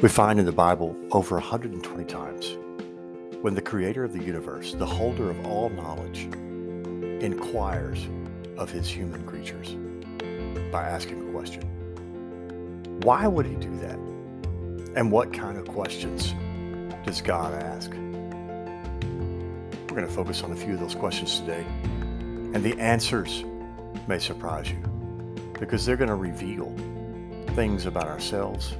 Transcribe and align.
We 0.00 0.08
find 0.08 0.38
in 0.38 0.46
the 0.46 0.52
Bible 0.52 0.94
over 1.10 1.34
120 1.34 2.04
times 2.04 2.56
when 3.42 3.54
the 3.54 3.60
creator 3.60 4.04
of 4.04 4.12
the 4.12 4.22
universe, 4.22 4.74
the 4.74 4.86
holder 4.86 5.28
of 5.28 5.44
all 5.44 5.70
knowledge, 5.70 6.28
inquires 7.20 8.06
of 8.56 8.70
his 8.70 8.88
human 8.88 9.26
creatures 9.26 9.74
by 10.70 10.84
asking 10.84 11.28
a 11.28 11.32
question. 11.32 11.62
Why 13.02 13.26
would 13.26 13.44
he 13.44 13.56
do 13.56 13.76
that? 13.78 13.98
And 14.94 15.10
what 15.10 15.32
kind 15.32 15.58
of 15.58 15.66
questions 15.66 16.32
does 17.04 17.20
God 17.20 17.60
ask? 17.60 17.90
We're 17.90 19.96
going 19.96 20.06
to 20.06 20.14
focus 20.14 20.44
on 20.44 20.52
a 20.52 20.56
few 20.56 20.74
of 20.74 20.80
those 20.80 20.94
questions 20.94 21.40
today, 21.40 21.66
and 22.54 22.62
the 22.62 22.78
answers 22.78 23.42
may 24.06 24.20
surprise 24.20 24.70
you 24.70 24.78
because 25.58 25.84
they're 25.84 25.96
going 25.96 26.06
to 26.06 26.14
reveal 26.14 26.72
things 27.56 27.86
about 27.86 28.06
ourselves, 28.06 28.76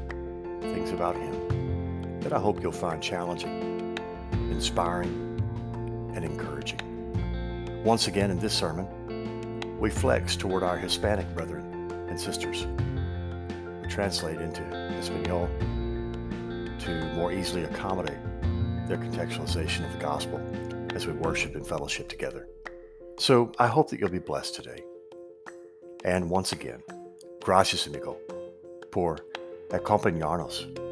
things 0.88 0.98
about 0.98 1.16
Him 1.16 2.20
that 2.20 2.32
I 2.32 2.38
hope 2.38 2.62
you'll 2.62 2.72
find 2.72 3.02
challenging, 3.02 3.98
inspiring, 4.50 5.12
and 6.14 6.24
encouraging. 6.24 6.80
Once 7.84 8.08
again, 8.08 8.30
in 8.30 8.38
this 8.38 8.54
sermon, 8.54 8.86
we 9.78 9.90
flex 9.90 10.36
toward 10.36 10.62
our 10.62 10.76
Hispanic 10.76 11.32
brethren 11.34 11.90
and 12.08 12.20
sisters. 12.20 12.66
We 13.82 13.88
translate 13.88 14.40
into 14.40 14.62
Espanol 14.98 15.48
to 16.80 17.12
more 17.14 17.32
easily 17.32 17.64
accommodate 17.64 18.18
their 18.88 18.98
contextualization 18.98 19.84
of 19.84 19.92
the 19.92 19.98
gospel 19.98 20.40
as 20.94 21.06
we 21.06 21.12
worship 21.12 21.54
and 21.54 21.66
fellowship 21.66 22.08
together. 22.08 22.48
So 23.18 23.52
I 23.58 23.66
hope 23.66 23.90
that 23.90 24.00
you'll 24.00 24.08
be 24.08 24.18
blessed 24.18 24.54
today. 24.54 24.82
And 26.04 26.30
once 26.30 26.52
again, 26.52 26.82
gracias 27.42 27.86
amigo 27.86 28.16
por 28.90 29.18
acompañarnos 29.70 30.87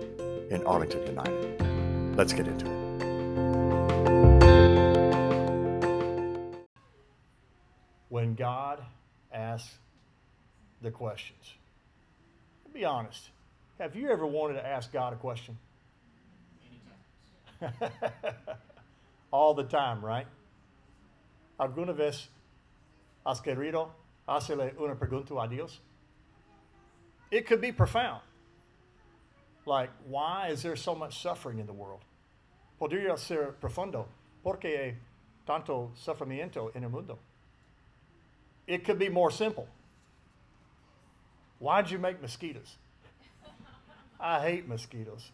in 0.50 0.64
Arlington 0.64 1.06
United. 1.06 2.16
Let's 2.16 2.32
get 2.32 2.46
into 2.46 2.66
it. 2.66 2.86
When 8.08 8.34
God 8.34 8.82
asks 9.32 9.74
the 10.80 10.90
questions, 10.90 11.54
be 12.76 12.84
honest. 12.84 13.30
Have 13.80 13.96
you 13.96 14.10
ever 14.10 14.26
wanted 14.26 14.54
to 14.54 14.66
ask 14.66 14.92
God 14.92 15.14
a 15.14 15.16
question? 15.16 15.56
All 19.32 19.54
the 19.54 19.64
time, 19.64 20.04
right? 20.04 20.26
¿Alguna 21.58 21.94
vez 21.94 22.28
has 23.24 23.40
querido 23.40 23.88
hacerle 24.28 24.74
una 24.78 24.94
pregunta 24.94 25.42
a 25.42 25.48
Dios? 25.48 25.80
It 27.30 27.46
could 27.46 27.62
be 27.62 27.72
profound. 27.72 28.20
Like, 29.66 29.90
why 30.06 30.48
is 30.48 30.62
there 30.62 30.76
so 30.76 30.94
much 30.94 31.20
suffering 31.20 31.58
in 31.58 31.66
the 31.66 31.72
world? 31.72 32.00
Podría 32.80 33.18
ser 33.18 33.54
profundo. 33.60 34.06
¿Por 34.42 34.58
qué 34.58 34.78
hay 34.78 34.94
tanto 35.44 35.90
sufrimiento 35.96 36.74
en 36.74 36.84
el 36.84 36.90
mundo? 36.90 37.18
It 38.66 38.84
could 38.84 38.98
be 38.98 39.08
more 39.08 39.30
simple. 39.30 39.66
Why'd 41.58 41.90
you 41.90 41.98
make 41.98 42.22
mosquitoes? 42.22 42.76
I 44.20 44.40
hate 44.40 44.68
mosquitoes. 44.68 45.30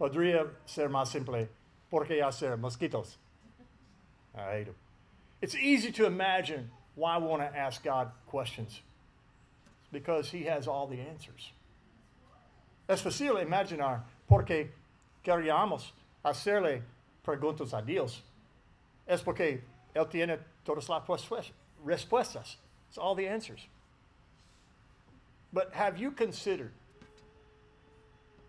Podría 0.00 0.48
ser 0.66 0.88
más 0.88 1.08
simple. 1.08 1.48
¿Por 1.90 2.06
qué 2.06 2.20
hacer 2.20 2.56
mosquitos? 2.58 3.16
I 4.36 4.50
hate 4.52 4.66
them. 4.66 4.74
It's 5.40 5.54
easy 5.54 5.92
to 5.92 6.06
imagine 6.06 6.70
why 6.96 7.18
we 7.18 7.26
want 7.26 7.42
to 7.42 7.56
ask 7.56 7.84
God 7.84 8.10
questions. 8.26 8.80
It's 9.80 9.92
because 9.92 10.30
He 10.30 10.44
has 10.44 10.66
all 10.66 10.86
the 10.86 11.00
answers. 11.00 11.52
Es 12.88 13.02
fácil 13.02 13.38
imaginar 13.38 14.02
por 14.26 14.44
qué 14.44 14.70
queríamos 15.22 15.92
hacerle 16.24 16.82
preguntas 17.22 17.74
a 17.74 17.82
Dios. 17.82 18.22
Es 19.06 19.22
porque 19.22 19.62
Él 19.94 20.08
tiene 20.08 20.38
todas 20.64 20.88
las 20.88 21.02
respuestas. 21.84 22.56
It's 22.88 22.96
all 22.98 23.14
the 23.14 23.28
answers. 23.28 23.66
But 25.52 25.74
have 25.74 25.98
you 25.98 26.10
considered, 26.10 26.72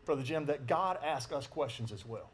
Brother 0.06 0.24
Jim, 0.24 0.46
that 0.46 0.68
God 0.68 0.98
asks 1.04 1.34
us 1.34 1.48
questions 1.48 1.92
as 1.92 2.06
well? 2.06 2.30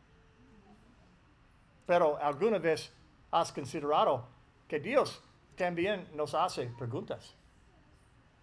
Pero 1.88 2.18
alguna 2.22 2.59
vez 2.59 2.90
has 3.31 3.51
considerado 3.51 4.24
que 4.68 4.80
Dios 4.80 5.19
también 5.57 6.06
nos 6.16 6.34
hace 6.34 6.69
preguntas. 6.78 7.34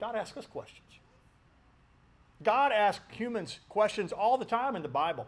God 0.01 0.17
asks 0.17 0.37
us 0.37 0.47
questions. 0.47 1.02
God 2.43 2.73
asks 2.73 3.05
humans 3.13 3.61
questions 3.69 4.13
all 4.13 4.39
the 4.39 4.45
time 4.45 4.77
in 4.77 4.83
the 4.83 4.89
Bible. 4.89 5.27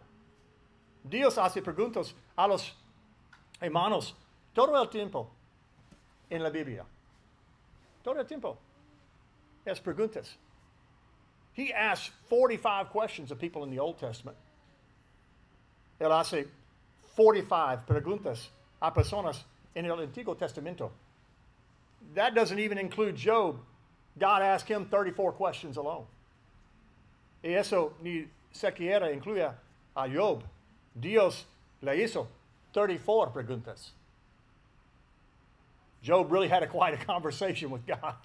Dios 1.08 1.36
hace 1.36 1.60
preguntas 1.60 2.14
a 2.36 2.48
los 2.48 2.72
hermanos 3.60 4.14
todo 4.54 4.74
el 4.74 4.86
tiempo 4.86 5.28
en 6.30 6.42
la 6.42 6.50
Biblia. 6.50 6.84
Todo 8.02 8.18
el 8.18 8.24
tiempo. 8.24 8.56
Es 9.66 9.80
preguntas. 9.80 10.36
He 11.52 11.72
asks 11.72 12.10
45 12.28 12.90
questions 12.90 13.30
of 13.30 13.38
people 13.38 13.64
in 13.64 13.70
the 13.70 13.78
Old 13.78 13.98
Testament. 13.98 14.36
Él 16.00 16.10
hace 16.10 16.46
45 17.16 17.86
preguntas 17.86 18.48
a 18.82 18.90
personas 18.90 19.44
en 19.74 19.86
el 19.86 19.96
Antiguo 19.98 20.36
Testamento. 20.36 20.90
That 22.14 22.34
doesn't 22.34 22.58
even 22.58 22.78
include 22.78 23.16
Job. 23.16 23.60
God 24.18 24.42
asked 24.42 24.68
him 24.68 24.86
34 24.86 25.32
questions 25.32 25.76
alone. 25.76 26.06
Y 27.44 27.52
eso 27.54 27.92
ni 28.02 28.26
siquiera 28.50 29.12
incluye 29.12 29.52
a 29.94 30.08
Job. 30.08 30.42
Dios 30.98 31.44
le 31.82 31.92
hizo 31.92 32.26
34 32.72 33.32
preguntas. 33.32 33.90
Job 36.02 36.32
really 36.32 36.48
had 36.48 36.62
a 36.62 36.66
quite 36.66 36.94
a 36.94 37.04
conversation 37.04 37.70
with 37.70 37.86
God. 37.86 38.16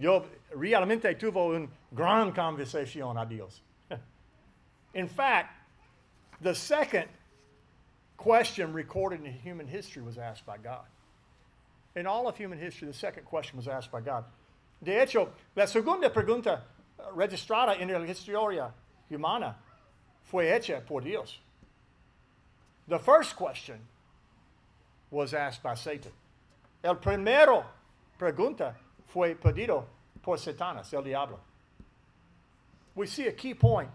Job 0.00 0.26
realmente 0.54 1.14
tuvo 1.14 1.54
una 1.54 1.68
gran 1.94 2.32
conversación 2.32 3.20
a 3.20 3.26
Dios. 3.26 3.60
In 4.94 5.08
fact, 5.08 5.54
the 6.40 6.54
second 6.54 7.08
question 8.16 8.72
recorded 8.72 9.24
in 9.24 9.32
human 9.32 9.66
history 9.66 10.02
was 10.02 10.16
asked 10.16 10.46
by 10.46 10.56
God. 10.56 10.84
In 11.96 12.06
all 12.06 12.28
of 12.28 12.36
human 12.36 12.58
history, 12.58 12.88
the 12.88 12.94
second 12.94 13.24
question 13.24 13.56
was 13.56 13.68
asked 13.68 13.90
by 13.90 14.00
God. 14.00 14.24
De 14.82 14.92
hecho, 14.92 15.30
la 15.56 15.66
segunda 15.66 16.08
pregunta 16.10 16.60
registrada 17.14 17.76
en 17.78 17.88
la 17.88 17.98
historia 18.00 18.72
humana 19.10 19.56
fue 20.22 20.44
hecha 20.46 20.84
por 20.86 21.00
Dios. 21.02 21.38
The 22.86 22.98
first 22.98 23.36
question 23.36 23.78
was 25.10 25.34
asked 25.34 25.62
by 25.62 25.74
Satan. 25.74 26.12
El 26.82 26.96
primero 26.96 27.64
pregunta 28.18 28.74
fue 29.06 29.34
pedido 29.34 29.84
por 30.22 30.36
Satanás, 30.36 30.92
el 30.92 31.02
diablo. 31.02 31.40
We 32.94 33.06
see 33.06 33.26
a 33.26 33.32
key 33.32 33.54
point 33.54 33.90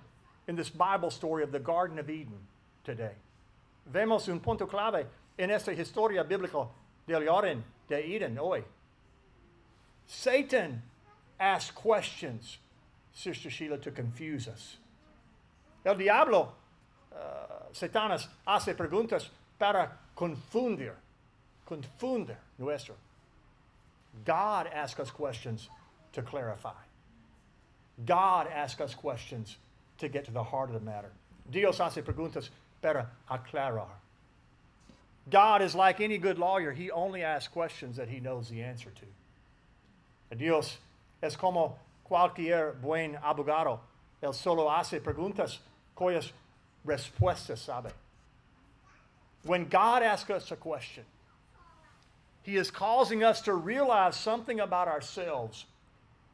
in 0.48 0.56
this 0.56 0.70
Bible 0.70 1.12
story 1.12 1.44
of 1.44 1.52
the 1.52 1.60
Garden 1.60 2.00
of 2.00 2.10
Eden 2.10 2.48
today. 2.84 3.14
Vemos 3.92 4.28
un 4.28 4.40
punto 4.40 4.66
clave 4.66 5.06
en 5.38 5.52
esta 5.52 5.72
historia 5.72 6.24
bíblica 6.24 6.68
del 7.08 7.22
Jardín 7.22 7.64
de 7.88 7.98
Eden 7.98 8.38
hoy. 8.38 8.64
Satan 10.08 10.82
asked 11.40 11.76
questions, 11.76 12.58
Sister 13.14 13.50
Sheila, 13.50 13.78
to 13.78 13.92
confuse 13.92 14.48
us. 14.48 14.78
El 15.86 15.96
diablo, 15.96 16.54
uh, 17.14 17.72
Satanás, 17.74 18.28
hace 18.48 18.74
preguntas 18.74 19.28
para 19.60 19.92
confundir, 20.18 20.94
confundir 21.68 22.38
nuestro. 22.58 22.96
God 24.26 24.68
asks 24.74 25.00
us 25.00 25.12
questions 25.12 25.70
to 26.14 26.22
clarify. 26.22 26.74
God 28.06 28.48
asks 28.48 28.82
us 28.82 28.96
questions 28.96 29.58
to 30.00 30.08
get 30.08 30.26
to 30.26 30.32
the 30.32 30.44
heart 30.44 30.70
of 30.70 30.74
the 30.74 30.86
matter. 30.86 31.12
Dios 31.50 31.78
hace 31.78 32.02
preguntas 32.04 32.50
para 32.82 33.10
aclarar. 33.30 33.88
God 35.30 35.62
is 35.62 35.74
like 35.74 36.02
any 36.02 36.18
good 36.18 36.38
lawyer, 36.38 36.72
he 36.72 36.92
only 36.92 37.24
asks 37.24 37.48
questions 37.48 37.96
that 37.98 38.10
he 38.10 38.20
knows 38.20 38.50
the 38.50 38.62
answer 38.62 38.90
to. 38.90 40.36
Dios 40.36 40.78
es 41.22 41.36
como 41.36 41.78
cualquier 42.04 42.74
buen 42.74 43.18
abogado. 43.18 43.80
Él 44.22 44.34
solo 44.34 44.70
hace 44.70 45.00
preguntas 45.00 45.60
cuyas 45.96 46.32
respuestas 46.86 47.60
sabe. 47.60 47.92
When 49.44 49.66
God 49.66 50.04
asks 50.04 50.30
us 50.30 50.52
a 50.52 50.56
question, 50.56 51.04
he 52.44 52.58
is 52.58 52.70
causing 52.70 53.24
us 53.24 53.42
to 53.42 53.54
realize 53.54 54.16
something 54.16 54.60
about 54.60 54.88
ourselves 54.88 55.66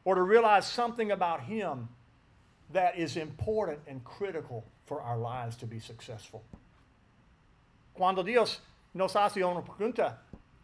or 0.04 0.16
to 0.16 0.22
realize 0.22 0.66
something 0.66 1.12
about 1.12 1.42
Him 1.42 1.88
that 2.72 2.98
is 2.98 3.16
important 3.16 3.80
and 3.86 4.02
critical 4.04 4.64
for 4.86 5.00
our 5.00 5.16
lives 5.16 5.56
to 5.56 5.66
be 5.66 5.78
successful. 5.78 6.42
Cuando 7.94 8.22
Dios 8.22 8.60
nos 8.94 9.14
hace 9.14 9.36
una 9.36 9.62
pregunta, 9.62 10.14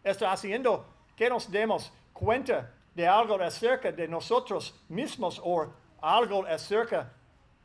está 0.04 0.32
haciendo 0.32 0.82
que 1.16 1.28
nos 1.28 1.46
demos 1.46 1.90
cuenta 2.14 2.66
de 2.96 3.06
algo 3.06 3.38
acerca 3.40 3.92
de 3.92 4.08
nosotros 4.08 4.72
mismos 4.88 5.38
o 5.44 5.70
algo 6.02 6.46
acerca 6.46 7.10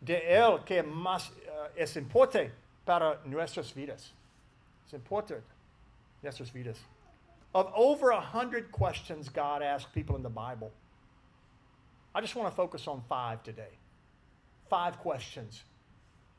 de 0.01 0.19
Él 0.28 0.60
que 0.66 0.83
más 0.83 1.30
uh, 1.30 1.69
es 1.75 1.95
importante 1.95 2.51
para 2.86 3.19
nuestras 3.25 3.72
vidas. 3.72 4.12
It's 4.83 4.94
important, 4.94 5.44
nuestras 6.22 6.50
vidas. 6.50 6.78
Of 7.54 7.72
over 7.75 8.12
a 8.12 8.19
hundred 8.19 8.72
questions 8.72 9.30
God 9.30 9.62
asked 9.62 9.94
people 9.94 10.18
in 10.18 10.24
the 10.24 10.30
Bible, 10.30 10.72
I 12.13 12.19
just 12.19 12.36
want 12.36 12.50
to 12.50 12.56
focus 12.56 12.88
on 12.88 13.01
five 13.07 13.42
today. 13.44 13.78
Five 14.69 15.00
questions 15.00 15.63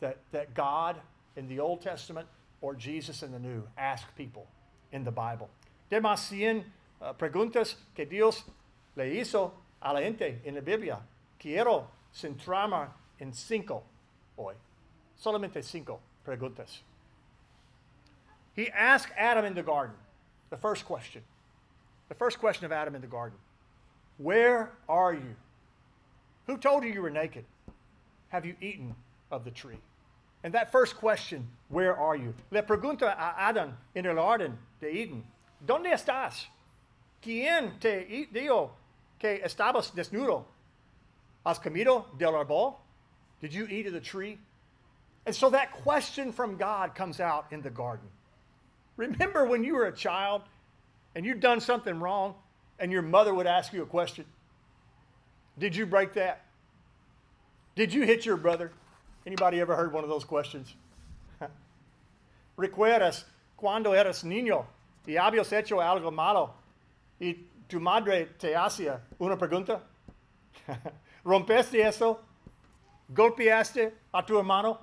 that, 0.01 0.19
that 0.33 0.53
God 0.55 0.97
in 1.37 1.49
the 1.49 1.61
Old 1.61 1.81
Testament 1.81 2.27
or 2.61 2.75
Jesus 2.75 3.23
in 3.23 3.33
the 3.33 3.39
New 3.39 3.63
asked 3.79 4.15
people 4.17 4.47
in 4.91 5.05
the 5.05 5.11
Bible. 5.11 5.49
De 5.91 5.99
más 6.01 6.19
cien 6.19 6.65
uh, 7.01 7.13
preguntas 7.15 7.77
que 7.95 8.05
Dios 8.05 8.45
le 8.97 9.05
hizo 9.05 9.53
a 9.81 9.93
la 9.93 10.01
gente 10.01 10.41
en 10.45 10.55
la 10.55 10.61
Biblia. 10.61 10.99
Quiero 11.39 11.89
centrarme 12.13 12.89
en 13.21 13.33
cinco 13.33 13.83
hoy. 14.37 14.55
Solamente 15.17 15.63
cinco 15.63 16.01
preguntas. 16.25 16.81
He 18.55 18.69
asked 18.71 19.13
Adam 19.17 19.45
in 19.45 19.55
the 19.55 19.63
garden, 19.63 19.97
the 20.51 20.57
first 20.57 20.85
question. 20.85 21.23
The 22.09 22.15
first 22.15 22.39
question 22.39 22.67
of 22.67 22.73
Adam 22.73 22.95
in 22.95 23.01
the 23.01 23.07
garden 23.07 23.39
Where 24.19 24.73
are 24.89 25.15
you? 25.15 25.37
Who 26.47 26.59
told 26.59 26.85
you 26.85 26.93
you 26.93 27.03
were 27.03 27.11
naked? 27.11 27.45
Have 28.29 28.45
you 28.45 28.55
eaten 28.61 28.95
of 29.31 29.45
the 29.45 29.51
tree? 29.51 29.79
And 30.45 30.55
that 30.55 30.73
first 30.73 30.97
question, 30.97 31.49
where 31.69 31.97
are 31.97 32.17
you? 32.17 32.35
Le 32.51 32.63
pregunta 32.63 33.15
a 33.17 33.53
Adán 33.53 33.75
en 33.95 34.07
el 34.07 34.19
orden 34.19 34.59
de 34.81 34.89
Eden, 34.89 35.25
¿dónde 35.65 35.93
estás? 35.93 36.47
¿Quién 37.23 37.79
te 37.79 38.27
dijo 38.33 38.71
que 39.23 39.41
estabas 39.45 39.93
desnudo? 39.95 40.45
¿Has 41.47 41.59
comido 41.59 42.07
del 42.19 42.33
árbol? 42.33 42.75
Did 43.41 43.55
you 43.55 43.67
eat 43.67 43.87
of 43.87 43.93
the 43.93 44.01
tree? 44.01 44.39
And 45.25 45.35
so 45.35 45.51
that 45.51 45.73
question 45.85 46.33
from 46.33 46.57
God 46.57 46.95
comes 46.95 47.21
out 47.21 47.47
in 47.53 47.63
the 47.63 47.71
garden. 47.71 48.09
Remember 48.97 49.47
when 49.47 49.63
you 49.63 49.75
were 49.75 49.87
a 49.87 49.93
child 49.93 50.43
and 51.15 51.25
you'd 51.25 51.41
done 51.41 51.61
something 51.61 52.01
wrong 52.01 52.35
and 52.79 52.91
your 52.91 53.03
mother 53.03 53.33
would 53.33 53.47
ask 53.47 53.73
you 53.73 53.83
a 53.83 53.87
question? 53.87 54.25
Did 55.59 55.77
you 55.77 55.87
break 55.87 56.15
that? 56.15 56.45
Did 57.77 57.95
you 57.95 58.03
hit 58.03 58.27
your 58.27 58.37
brother? 58.37 58.73
Anybody 59.25 59.61
ever 59.61 59.77
heard 59.77 59.93
one 59.93 60.03
of 60.03 60.11
those 60.11 60.25
questions? 60.25 60.75
¿Recuerdas 62.59 63.25
cuando 63.57 63.93
eras 63.93 64.25
niño 64.25 64.65
y 65.07 65.15
habías 65.15 65.53
hecho 65.53 65.77
algo 65.77 66.13
malo 66.13 66.55
y 67.21 67.37
tu 67.69 67.81
madre 67.81 68.29
te 68.39 68.55
hacía 68.55 69.01
una 69.19 69.37
pregunta? 69.37 69.81
¿Rompeste 71.25 71.85
eso? 71.85 72.21
¿Golpeaste 73.13 73.93
a 74.13 74.23
tu 74.23 74.39
hermano? 74.39 74.79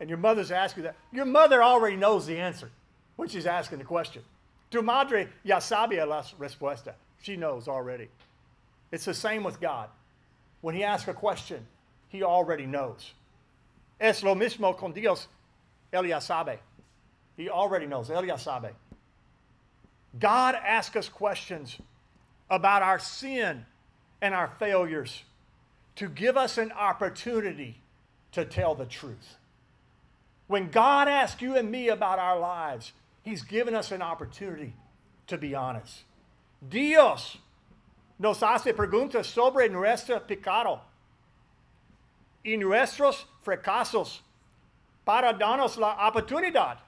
And 0.00 0.08
your 0.08 0.18
mother's 0.18 0.50
asking 0.50 0.84
that. 0.84 0.96
Your 1.12 1.24
mother 1.24 1.62
already 1.62 1.96
knows 1.96 2.26
the 2.26 2.38
answer 2.38 2.70
when 3.16 3.28
she's 3.28 3.46
asking 3.46 3.78
the 3.78 3.84
question. 3.84 4.22
Tu 4.70 4.82
madre 4.82 5.28
ya 5.44 5.56
sabía 5.56 6.06
la 6.06 6.22
respuesta. 6.38 6.94
She 7.22 7.36
knows 7.36 7.68
already. 7.68 8.08
It's 8.92 9.04
the 9.04 9.14
same 9.14 9.42
with 9.42 9.60
God. 9.60 9.88
When 10.60 10.74
He 10.74 10.84
asks 10.84 11.08
a 11.08 11.14
question, 11.14 11.66
He 12.08 12.22
already 12.22 12.66
knows. 12.66 13.12
Es 14.00 14.22
lo 14.22 14.34
mismo 14.34 14.76
con 14.76 14.92
Dios. 14.92 15.26
Él 15.92 16.08
ya 16.08 16.18
sabe. 16.20 16.58
He 17.36 17.48
already 17.48 17.86
knows. 17.86 18.08
Él 18.08 18.26
ya 18.26 18.36
sabe. 18.36 18.70
God 20.16 20.54
asks 20.54 20.96
us 20.96 21.08
questions 21.08 21.76
about 22.48 22.82
our 22.82 22.98
sin 22.98 23.66
and 24.22 24.34
our 24.34 24.52
failures 24.58 25.24
to 25.96 26.08
give 26.08 26.36
us 26.36 26.58
an 26.58 26.72
opportunity 26.72 27.80
to 28.32 28.44
tell 28.44 28.74
the 28.74 28.86
truth. 28.86 29.36
When 30.46 30.70
God 30.70 31.08
asks 31.08 31.42
you 31.42 31.56
and 31.56 31.70
me 31.70 31.88
about 31.88 32.18
our 32.18 32.38
lives, 32.38 32.92
He's 33.22 33.42
given 33.42 33.74
us 33.74 33.92
an 33.92 34.00
opportunity 34.00 34.74
to 35.26 35.36
be 35.36 35.54
honest. 35.54 36.04
Dios 36.66 37.36
nos 38.18 38.40
hace 38.40 38.72
preguntas 38.72 39.26
sobre 39.26 39.68
nuestro 39.68 40.20
pecado 40.20 40.80
y 42.44 42.56
nuestros 42.56 43.26
fracasos 43.44 44.20
para 45.04 45.32
darnos 45.34 45.76
la 45.78 45.96
oportunidad 46.10 46.78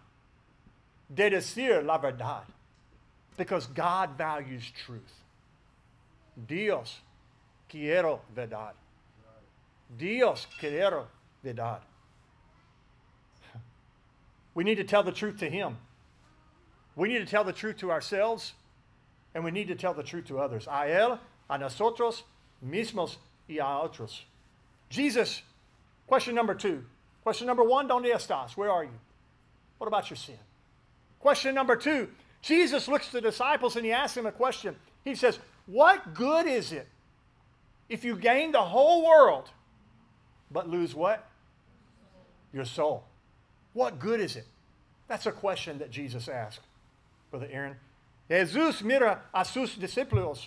de 1.08 1.30
decir 1.30 1.84
la 1.84 1.98
verdad. 1.98 2.44
Because 3.36 3.66
God 3.66 4.18
values 4.18 4.64
truth. 4.84 5.12
Dios 6.46 7.00
quiero 7.68 8.20
verdad. 8.34 8.72
Dios 9.96 10.46
quiero 10.58 11.06
verdad. 11.44 11.80
We 14.54 14.64
need 14.64 14.76
to 14.76 14.84
tell 14.84 15.02
the 15.02 15.12
truth 15.12 15.38
to 15.38 15.48
Him. 15.48 15.78
We 16.96 17.08
need 17.08 17.18
to 17.18 17.26
tell 17.26 17.44
the 17.44 17.52
truth 17.52 17.78
to 17.78 17.90
ourselves, 17.90 18.52
and 19.34 19.44
we 19.44 19.50
need 19.50 19.68
to 19.68 19.74
tell 19.74 19.94
the 19.94 20.02
truth 20.02 20.26
to 20.26 20.38
others. 20.38 20.66
A 20.66 20.86
Él, 20.86 21.18
a 21.48 21.58
nosotros 21.58 22.22
mismos 22.64 23.16
y 23.48 23.56
a 23.56 23.88
otros. 23.88 24.22
Jesus, 24.88 25.42
question 26.06 26.34
number 26.34 26.54
two. 26.54 26.84
Question 27.22 27.46
number 27.46 27.62
one, 27.62 27.88
¿dónde 27.88 28.12
estás? 28.12 28.56
Where 28.56 28.70
are 28.70 28.84
you? 28.84 28.98
What 29.78 29.86
about 29.86 30.10
your 30.10 30.16
sin? 30.16 30.38
Question 31.20 31.54
number 31.54 31.76
two, 31.76 32.08
Jesus 32.42 32.88
looks 32.88 33.06
to 33.06 33.12
the 33.12 33.20
disciples 33.20 33.76
and 33.76 33.84
he 33.84 33.92
asks 33.92 34.14
them 34.14 34.26
a 34.26 34.32
question. 34.32 34.76
He 35.04 35.14
says, 35.14 35.38
What 35.66 36.14
good 36.14 36.46
is 36.46 36.72
it 36.72 36.88
if 37.88 38.04
you 38.04 38.16
gain 38.16 38.52
the 38.52 38.62
whole 38.62 39.04
world 39.04 39.50
but 40.50 40.68
lose 40.68 40.94
what? 40.94 41.28
Your 42.52 42.64
soul. 42.64 43.04
What 43.72 43.98
good 43.98 44.20
is 44.20 44.36
it? 44.36 44.46
That's 45.06 45.26
a 45.26 45.32
question 45.32 45.78
that 45.78 45.90
Jesus 45.90 46.28
asked, 46.28 46.60
Brother 47.30 47.48
Aaron. 47.50 47.76
Jesús 48.28 48.82
mira 48.82 49.22
a 49.34 49.44
sus 49.44 49.76
discípulos 49.76 50.46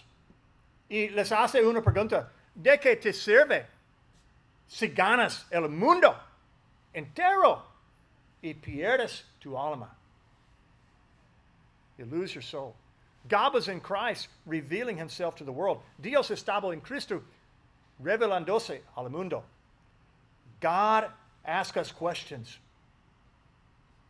y 0.89 1.09
les 1.13 1.31
hace 1.31 1.61
una 1.61 1.81
pregunta. 1.81 2.27
¿De 2.55 2.77
qué 2.77 2.95
te 3.01 3.11
sirve 3.11 3.65
si 4.67 4.87
ganas 4.87 5.45
el 5.51 5.67
mundo 5.69 6.15
entero 6.93 7.61
y 8.41 8.53
pierdes 8.53 9.23
tu 9.41 9.57
alma? 9.57 9.89
You 12.03 12.17
lose 12.17 12.33
your 12.33 12.41
soul. 12.41 12.75
God 13.29 13.53
was 13.53 13.67
in 13.67 13.79
Christ 13.79 14.27
revealing 14.45 14.97
himself 14.97 15.35
to 15.37 15.43
the 15.43 15.51
world. 15.51 15.79
Dios 16.01 16.29
estaba 16.29 16.73
en 16.73 16.81
Cristo 16.81 17.21
revelándose 18.03 18.79
al 18.97 19.09
mundo. 19.09 19.43
God 20.59 21.09
asks 21.45 21.77
us 21.77 21.91
questions 21.91 22.57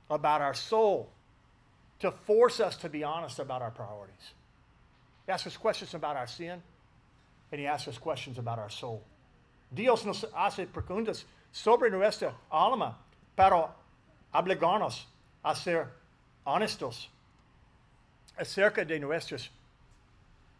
about 0.09 0.41
our 0.41 0.53
soul 0.53 1.09
to 1.99 2.11
force 2.11 2.59
us 2.59 2.77
to 2.77 2.89
be 2.89 3.03
honest 3.03 3.39
about 3.39 3.61
our 3.61 3.71
priorities. 3.71 4.33
He 5.25 5.31
asks 5.31 5.47
us 5.47 5.57
questions 5.57 5.93
about 5.93 6.17
our 6.17 6.27
sin, 6.27 6.61
and 7.51 7.61
he 7.61 7.67
asks 7.67 7.87
us 7.87 7.97
questions 7.97 8.37
about 8.37 8.59
our 8.59 8.69
soul. 8.69 9.01
Dios 9.73 10.05
nos 10.05 10.25
hace 10.35 10.65
preguntas 10.65 11.23
sobre 11.51 11.89
nuestra 11.89 12.33
alma 12.51 12.95
para 13.35 13.69
obligarnos 14.33 15.03
a 15.45 15.55
ser 15.55 15.87
honestos 16.45 17.07
acerca 18.37 18.85
de 18.85 18.99
nuestras 18.99 19.49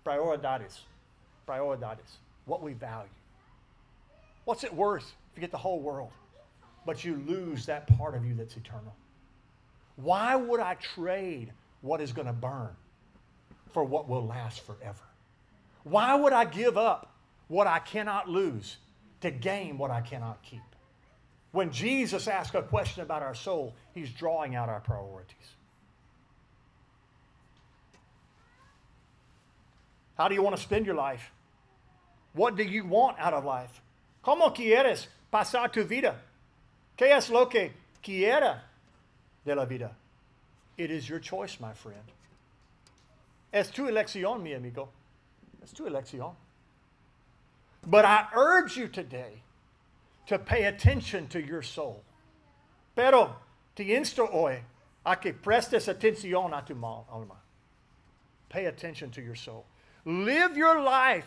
prioridades. 0.05 0.79
Prioridades. 1.47 2.17
What 2.45 2.61
we 2.61 2.73
value. 2.73 3.09
What's 4.45 4.63
it 4.63 4.73
worth 4.73 5.05
if 5.31 5.37
you 5.37 5.41
get 5.41 5.51
the 5.51 5.57
whole 5.57 5.79
world, 5.79 6.11
but 6.85 7.03
you 7.03 7.21
lose 7.25 7.65
that 7.65 7.87
part 7.97 8.15
of 8.15 8.25
you 8.25 8.33
that's 8.33 8.57
eternal? 8.57 8.93
Why 9.95 10.35
would 10.35 10.59
I 10.59 10.75
trade 10.75 11.51
what 11.81 12.01
is 12.01 12.11
going 12.11 12.27
to 12.27 12.33
burn 12.33 12.69
for 13.71 13.83
what 13.83 14.09
will 14.09 14.25
last 14.25 14.65
forever? 14.65 15.03
Why 15.83 16.15
would 16.15 16.33
I 16.33 16.45
give 16.45 16.77
up 16.77 17.13
what 17.47 17.67
I 17.67 17.79
cannot 17.79 18.29
lose 18.29 18.77
to 19.21 19.31
gain 19.31 19.77
what 19.77 19.91
I 19.91 20.01
cannot 20.01 20.41
keep? 20.43 20.61
When 21.51 21.71
Jesus 21.71 22.27
asks 22.27 22.55
a 22.55 22.63
question 22.63 23.03
about 23.03 23.21
our 23.21 23.35
soul, 23.35 23.75
he's 23.93 24.09
drawing 24.09 24.55
out 24.55 24.69
our 24.69 24.79
priorities. 24.79 25.52
How 30.17 30.27
do 30.27 30.36
you 30.36 30.41
want 30.41 30.55
to 30.55 30.62
spend 30.62 30.86
your 30.86 30.96
life? 30.96 31.32
What 32.34 32.55
do 32.55 32.63
you 32.63 32.86
want 32.86 33.20
out 33.20 33.34
of 33.34 33.46
life? 33.46 33.82
¿Cómo 34.24 34.53
quieres 34.53 35.08
pasar 35.32 35.72
tu 35.72 35.84
vida? 35.84 36.15
¿Qué 36.98 37.12
es 37.12 37.29
lo 37.29 37.48
que 37.48 37.72
quiera 38.01 38.62
de 39.46 39.55
la 39.55 39.65
vida? 39.65 39.91
It 40.77 40.91
is 40.91 41.08
your 41.08 41.20
choice, 41.20 41.60
my 41.60 41.74
friend. 41.74 42.12
Es 43.51 43.70
tu 43.70 43.84
elección, 43.84 44.41
mi 44.41 44.53
amigo. 44.53 44.89
Es 45.63 45.72
tu 45.72 45.84
elección. 45.84 46.34
But 47.86 48.05
I 48.05 48.27
urge 48.36 48.77
you 48.77 48.88
today 48.88 49.43
to 50.27 50.39
pay 50.39 50.63
attention 50.63 51.27
to 51.27 51.41
your 51.41 51.62
soul. 51.62 52.03
Pero 52.96 53.36
te 53.75 53.84
insto 53.84 54.27
hoy 54.32 54.60
a 55.05 55.15
que 55.17 55.34
prestes 55.34 55.93
atención 55.93 56.53
a 56.58 56.63
tu 56.65 56.74
alma. 56.74 57.36
Pay 58.50 58.65
attention 58.65 59.12
to 59.12 59.22
your 59.22 59.36
soul. 59.36 59.65
Live 60.05 60.57
your 60.57 60.81
life 60.81 61.25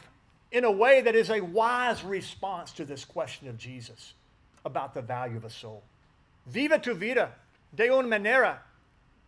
in 0.53 0.65
a 0.65 0.71
way 0.71 1.01
that 1.01 1.15
is 1.15 1.31
a 1.31 1.41
wise 1.41 2.05
response 2.05 2.73
to 2.73 2.85
this 2.85 3.05
question 3.05 3.49
of 3.49 3.59
Jesus. 3.59 4.15
about 4.67 4.95
the 4.95 5.01
value 5.01 5.37
of 5.37 5.45
a 5.45 5.51
soul. 5.51 5.83
Viva 6.47 6.79
tu 6.79 6.93
vida 6.95 7.33
de 7.75 7.89
una 7.89 8.09
manera 8.09 8.59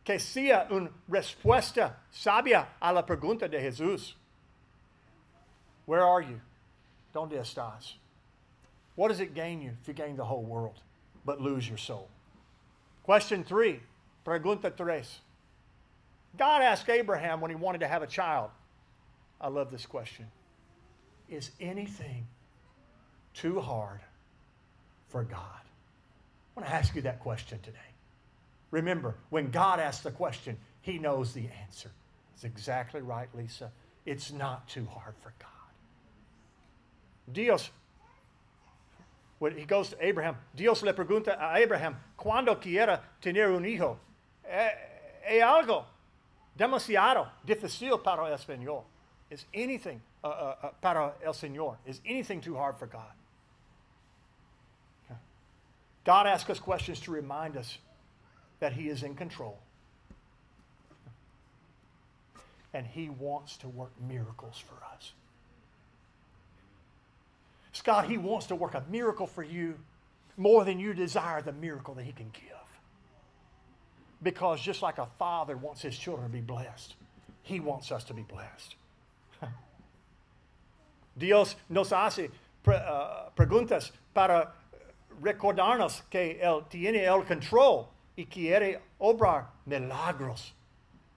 que 0.05 0.19
sea 0.19 0.67
una 0.71 0.91
respuesta 1.09 1.93
sabia 2.13 2.67
a 2.83 2.93
la 2.93 3.03
pregunta 3.03 3.49
de 3.49 3.59
Jesús. 3.59 4.15
Where 5.87 6.03
are 6.03 6.21
you? 6.21 6.41
¿Dónde 7.15 7.39
estás? 7.39 7.95
What 8.97 9.09
does 9.09 9.21
it 9.21 9.33
gain 9.33 9.63
you 9.63 9.73
if 9.81 9.87
you 9.87 9.95
gain 9.95 10.17
the 10.17 10.25
whole 10.25 10.43
world 10.43 10.81
but 11.25 11.41
lose 11.41 11.67
your 11.67 11.79
soul? 11.79 12.09
Question 13.05 13.45
three, 13.45 13.81
pregunta 14.27 14.77
tres. 14.77 15.21
God 16.37 16.63
asked 16.63 16.91
Abraham 16.91 17.41
when 17.41 17.51
he 17.51 17.57
wanted 17.57 17.79
to 17.79 17.89
have 17.89 18.03
a 18.03 18.07
child. 18.07 18.51
I 19.41 19.49
love 19.49 19.71
this 19.71 19.87
question. 19.87 20.27
Is 21.29 21.51
anything 21.61 22.27
too 23.35 23.61
hard 23.61 24.01
for 25.09 25.23
God? 25.23 25.41
I 26.57 26.61
want 26.61 26.69
to 26.69 26.75
ask 26.75 26.95
you 26.95 27.03
that 27.03 27.21
question 27.21 27.59
today. 27.63 27.79
Remember, 28.71 29.15
when 29.31 29.51
God 29.51 29.81
asks 29.81 30.03
the 30.03 30.11
question, 30.11 30.57
he 30.81 30.99
knows 30.99 31.33
the 31.33 31.49
answer. 31.63 31.91
It's 32.35 32.45
exactly 32.45 33.01
right, 33.01 33.29
Lisa. 33.35 33.71
It's 34.05 34.33
not 34.33 34.69
too 34.69 34.87
hard 34.87 35.15
for 35.23 35.33
God. 35.39 35.49
Dios, 37.33 37.71
when 39.39 39.57
he 39.57 39.65
goes 39.65 39.91
to 39.91 40.05
Abraham, 40.05 40.37
Dios 40.55 40.83
le 40.83 40.93
pregunta 40.93 41.37
a 41.39 41.59
Abraham, 41.59 41.97
¿cuándo 42.19 42.61
quiera 42.61 43.03
tener 43.21 43.51
un 43.51 43.65
hijo? 43.65 43.99
Eh, 44.45 44.71
eh, 45.27 45.39
¿Es 45.39 45.43
algo 45.43 45.85
demasiado 46.57 47.29
difícil 47.45 47.99
para 48.03 48.33
el 48.33 48.39
Señor? 48.39 48.85
Is 49.31 49.45
anything 49.53 50.01
uh, 50.25 50.29
uh, 50.29 50.55
uh, 50.63 50.69
para 50.81 51.13
el 51.25 51.35
Señor? 51.35 51.77
Is 51.87 52.01
anything 52.07 52.41
too 52.41 52.57
hard 52.57 52.79
for 52.79 52.87
God? 52.87 53.13
God 56.05 56.27
asks 56.27 56.49
us 56.49 56.59
questions 56.59 57.01
to 57.01 57.11
remind 57.11 57.57
us 57.57 57.77
that 58.61 58.73
He 58.73 58.89
is 58.89 59.03
in 59.03 59.15
control. 59.15 59.59
And 62.73 62.87
He 62.87 63.11
wants 63.11 63.59
to 63.59 63.69
work 63.69 63.91
miracles 64.09 64.57
for 64.59 64.83
us. 64.95 65.13
Scott, 67.73 68.09
He 68.09 68.17
wants 68.17 68.47
to 68.47 68.55
work 68.55 68.73
a 68.73 68.83
miracle 68.91 69.27
for 69.27 69.43
you 69.43 69.75
more 70.39 70.65
than 70.65 70.81
you 70.81 70.95
desire 70.95 71.43
the 71.43 71.53
miracle 71.53 71.93
that 71.95 72.05
He 72.05 72.13
can 72.13 72.31
give. 72.33 72.43
Because 74.23 74.61
just 74.63 74.81
like 74.81 74.97
a 74.97 75.07
father 75.19 75.57
wants 75.57 75.83
his 75.83 75.97
children 75.97 76.27
to 76.27 76.33
be 76.33 76.41
blessed, 76.41 76.95
He 77.43 77.61
wants 77.61 77.93
us 77.93 78.05
to 78.05 78.15
be 78.15 78.23
blessed. 78.23 78.75
Dios 81.17 81.57
nos 81.69 81.93
hace 81.93 82.31
pre, 82.63 82.77
uh, 82.77 83.31
preguntas 83.35 83.93
para 84.15 84.53
recordarnos 85.21 86.03
que 86.11 86.41
Él 86.41 86.65
tiene 86.69 87.05
el 87.05 87.25
control 87.25 87.89
y 88.17 88.27
quiere 88.27 88.81
obrar 89.01 89.47
milagros 89.67 90.53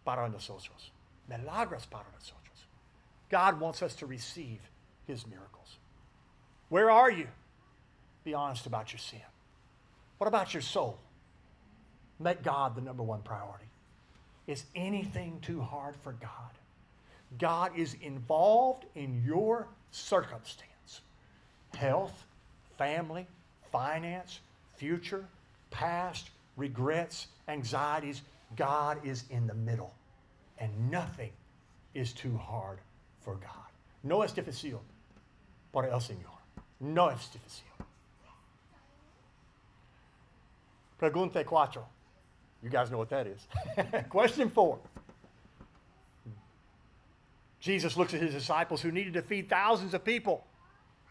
para 0.03 0.27
nosotros. 0.27 0.91
Milagros 1.27 1.85
para 1.85 2.05
nosotros. 2.13 2.67
God 3.29 3.59
wants 3.59 3.81
us 3.81 3.95
to 3.95 4.05
receive 4.05 4.59
His 5.07 5.25
miracles. 5.27 5.77
Where 6.69 6.89
are 6.89 7.11
you? 7.11 7.27
Be 8.23 8.33
honest 8.33 8.65
about 8.65 8.91
your 8.91 8.99
sin. 8.99 9.21
What 10.17 10.27
about 10.27 10.53
your 10.53 10.61
soul? 10.61 10.99
Make 12.19 12.43
God 12.43 12.75
the 12.75 12.81
number 12.81 13.03
one 13.03 13.21
priority. 13.21 13.65
Is 14.47 14.65
anything 14.75 15.39
too 15.41 15.61
hard 15.61 15.95
for 16.03 16.13
God? 16.13 16.51
God 17.37 17.71
is 17.77 17.95
involved 18.01 18.85
in 18.95 19.23
your 19.25 19.67
circumstance 19.91 21.01
health, 21.75 22.25
family, 22.77 23.25
finance, 23.71 24.39
future, 24.75 25.25
past, 25.69 26.29
regrets, 26.57 27.27
anxieties. 27.47 28.21
God 28.55 28.97
is 29.05 29.23
in 29.29 29.47
the 29.47 29.53
middle, 29.53 29.93
and 30.59 30.91
nothing 30.91 31.31
is 31.93 32.11
too 32.11 32.37
hard 32.37 32.79
for 33.21 33.35
God. 33.35 33.49
No 34.03 34.21
es 34.23 34.33
difícil 34.33 34.79
para 35.71 35.89
el 35.89 35.99
Señor. 35.99 36.37
No 36.79 37.09
es 37.09 37.29
difícil. 37.29 37.63
Pregunta 40.99 41.43
cuatro. 41.45 41.83
You 42.61 42.69
guys 42.69 42.91
know 42.91 42.97
what 42.97 43.09
that 43.09 43.25
is. 43.25 43.47
Question 44.09 44.49
four. 44.49 44.79
Jesus 47.61 47.95
looks 47.95 48.13
at 48.13 48.21
his 48.21 48.33
disciples 48.33 48.81
who 48.81 48.91
needed 48.91 49.13
to 49.13 49.21
feed 49.21 49.47
thousands 49.47 49.93
of 49.93 50.03
people, 50.03 50.43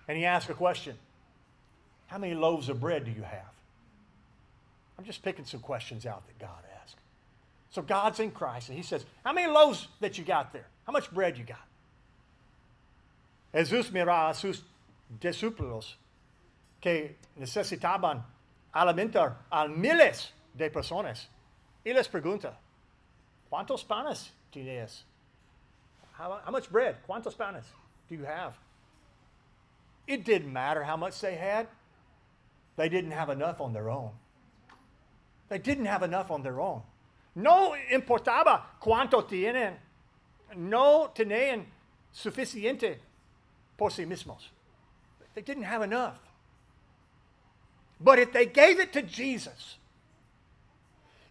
and 0.09 0.19
he 0.19 0.27
asks 0.27 0.51
a 0.51 0.55
question 0.55 0.97
How 2.09 2.19
many 2.19 2.35
loaves 2.35 2.69
of 2.69 2.81
bread 2.81 3.05
do 3.05 3.13
you 3.13 3.23
have? 3.23 3.49
I'm 4.99 5.05
just 5.05 5.23
picking 5.23 5.47
some 5.47 5.61
questions 5.61 6.05
out 6.05 6.27
that 6.27 6.39
God 6.39 6.63
asked. 6.83 6.97
So 7.71 7.81
God's 7.81 8.21
in 8.21 8.33
Christ, 8.33 8.69
and 8.69 8.77
he 8.77 8.83
says, 8.83 9.07
How 9.25 9.33
many 9.33 9.51
loaves 9.51 9.87
that 10.01 10.19
you 10.19 10.25
got 10.25 10.53
there? 10.53 10.67
How 10.85 10.93
much 10.93 11.11
bread 11.11 11.39
you 11.39 11.45
got? 11.45 11.65
Jesús 13.55 13.91
mira 13.93 14.29
a 14.31 14.35
sus 14.35 14.63
discípulos 15.21 15.95
que 16.81 17.17
necesitaban 17.39 18.23
alimentar 18.73 19.37
a 19.51 19.69
miles 19.69 20.33
de 20.55 20.71
personas 20.71 21.29
y 21.85 21.93
les 21.93 22.09
pregunta, 22.09 22.59
¿cuántos 23.51 23.85
panes 23.85 24.33
tienes? 24.53 25.05
How, 26.21 26.39
how 26.45 26.51
much 26.51 26.71
bread? 26.71 26.97
¿Cuántos 27.09 27.35
panes 27.37 27.65
do 28.09 28.15
you 28.15 28.25
have? 28.25 28.53
It 30.07 30.23
didn't 30.23 30.53
matter 30.53 30.85
how 30.85 30.97
much 30.97 31.19
they 31.23 31.35
had. 31.35 31.67
They 32.77 32.91
didn't 32.91 33.13
have 33.13 33.31
enough 33.31 33.61
on 33.61 33.73
their 33.73 33.89
own. 33.89 34.11
They 35.49 35.59
didn't 35.59 35.87
have 35.87 36.03
enough 36.03 36.31
on 36.31 36.43
their 36.43 36.61
own. 36.61 36.83
No 37.35 37.75
importaba 37.91 38.63
cuánto 38.83 39.27
tienen. 39.27 39.77
No 40.57 41.11
tenían 41.15 41.65
suficiente 42.15 42.99
por 43.79 43.89
sí 43.89 44.07
mismos. 44.07 44.51
They 45.35 45.41
didn't 45.41 45.63
have 45.63 45.81
enough. 45.81 46.19
But 47.99 48.19
if 48.19 48.33
they 48.33 48.45
gave 48.45 48.79
it 48.79 48.93
to 48.93 49.03
Jesus, 49.03 49.77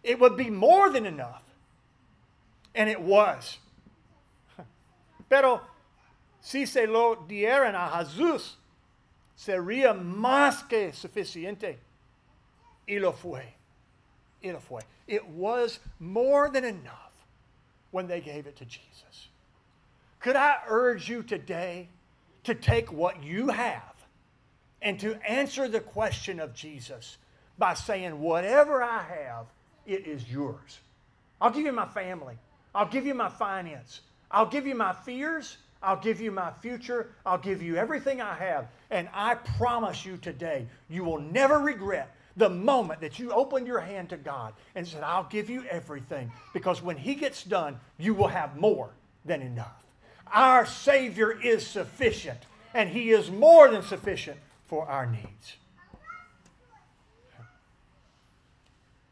it 0.02 0.18
would 0.18 0.36
be 0.36 0.50
more 0.50 0.90
than 0.90 1.06
enough. 1.06 1.44
And 2.74 2.90
it 2.90 3.00
was. 3.00 3.58
Pero 5.30 5.62
si 6.40 6.66
se 6.66 6.86
lo 6.86 7.24
dieran 7.26 7.74
a 7.74 7.88
Jesús, 7.88 8.56
sería 9.36 9.94
más 9.94 10.68
que 10.68 10.92
suficiente. 10.92 11.78
Y 12.86 12.98
lo 12.98 13.12
fue. 13.12 13.54
Y 14.42 14.50
lo 14.50 14.58
fue. 14.58 14.82
It 15.06 15.26
was 15.28 15.78
more 15.98 16.50
than 16.50 16.64
enough 16.64 17.12
when 17.92 18.08
they 18.08 18.20
gave 18.20 18.46
it 18.46 18.56
to 18.56 18.64
Jesus. 18.64 19.28
Could 20.18 20.36
I 20.36 20.56
urge 20.68 21.08
you 21.08 21.22
today 21.22 21.88
to 22.44 22.54
take 22.54 22.92
what 22.92 23.22
you 23.22 23.48
have 23.48 23.94
and 24.82 24.98
to 25.00 25.14
answer 25.28 25.68
the 25.68 25.80
question 25.80 26.40
of 26.40 26.54
Jesus 26.54 27.18
by 27.58 27.74
saying, 27.74 28.20
Whatever 28.20 28.82
I 28.82 29.02
have, 29.02 29.46
it 29.86 30.06
is 30.06 30.30
yours. 30.30 30.80
I'll 31.40 31.50
give 31.50 31.64
you 31.64 31.72
my 31.72 31.86
family. 31.86 32.36
I'll 32.74 32.88
give 32.88 33.06
you 33.06 33.14
my 33.14 33.28
finance. 33.28 34.00
I'll 34.30 34.46
give 34.46 34.66
you 34.66 34.74
my 34.74 34.92
fears. 34.92 35.56
I'll 35.82 35.96
give 35.96 36.20
you 36.20 36.30
my 36.30 36.50
future. 36.60 37.08
I'll 37.24 37.38
give 37.38 37.62
you 37.62 37.76
everything 37.76 38.20
I 38.20 38.34
have. 38.34 38.68
And 38.90 39.08
I 39.14 39.34
promise 39.34 40.04
you 40.04 40.16
today, 40.18 40.66
you 40.88 41.04
will 41.04 41.20
never 41.20 41.58
regret 41.58 42.14
the 42.36 42.48
moment 42.50 43.00
that 43.00 43.18
you 43.18 43.32
opened 43.32 43.66
your 43.66 43.80
hand 43.80 44.10
to 44.10 44.16
God 44.16 44.54
and 44.74 44.86
said, 44.86 45.02
I'll 45.02 45.24
give 45.24 45.50
you 45.50 45.64
everything. 45.70 46.30
Because 46.52 46.82
when 46.82 46.96
He 46.96 47.14
gets 47.14 47.44
done, 47.44 47.80
you 47.98 48.14
will 48.14 48.28
have 48.28 48.56
more 48.56 48.90
than 49.24 49.42
enough. 49.42 49.84
Our 50.32 50.64
Savior 50.64 51.32
is 51.40 51.66
sufficient, 51.66 52.38
and 52.72 52.88
He 52.88 53.10
is 53.10 53.30
more 53.30 53.68
than 53.68 53.82
sufficient 53.82 54.38
for 54.66 54.86
our 54.86 55.06
needs. 55.06 55.56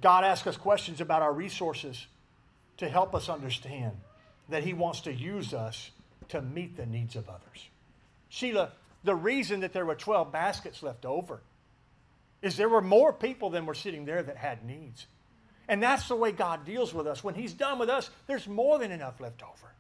God 0.00 0.22
asks 0.22 0.46
us 0.46 0.56
questions 0.56 1.00
about 1.00 1.22
our 1.22 1.32
resources 1.32 2.06
to 2.76 2.88
help 2.88 3.16
us 3.16 3.28
understand 3.28 3.92
that 4.48 4.64
He 4.64 4.72
wants 4.72 5.02
to 5.02 5.12
use 5.12 5.54
us 5.54 5.90
to 6.28 6.42
meet 6.42 6.76
the 6.76 6.86
needs 6.86 7.16
of 7.16 7.28
others. 7.28 7.68
Sheila, 8.28 8.72
the 9.04 9.14
reason 9.14 9.60
that 9.60 9.72
there 9.72 9.86
were 9.86 9.94
12 9.94 10.32
baskets 10.32 10.82
left 10.82 11.04
over 11.04 11.40
is 12.42 12.56
there 12.56 12.68
were 12.68 12.82
more 12.82 13.12
people 13.12 13.50
than 13.50 13.66
were 13.66 13.74
sitting 13.74 14.04
there 14.04 14.22
that 14.22 14.36
had 14.36 14.64
needs. 14.64 15.06
And 15.68 15.82
that's 15.82 16.08
the 16.08 16.16
way 16.16 16.32
God 16.32 16.64
deals 16.64 16.94
with 16.94 17.06
us. 17.06 17.22
When 17.22 17.34
He's 17.34 17.52
done 17.52 17.78
with 17.78 17.88
us, 17.88 18.10
there's 18.26 18.46
more 18.48 18.78
than 18.78 18.90
enough 18.90 19.20
left 19.20 19.42
over. 19.42 19.72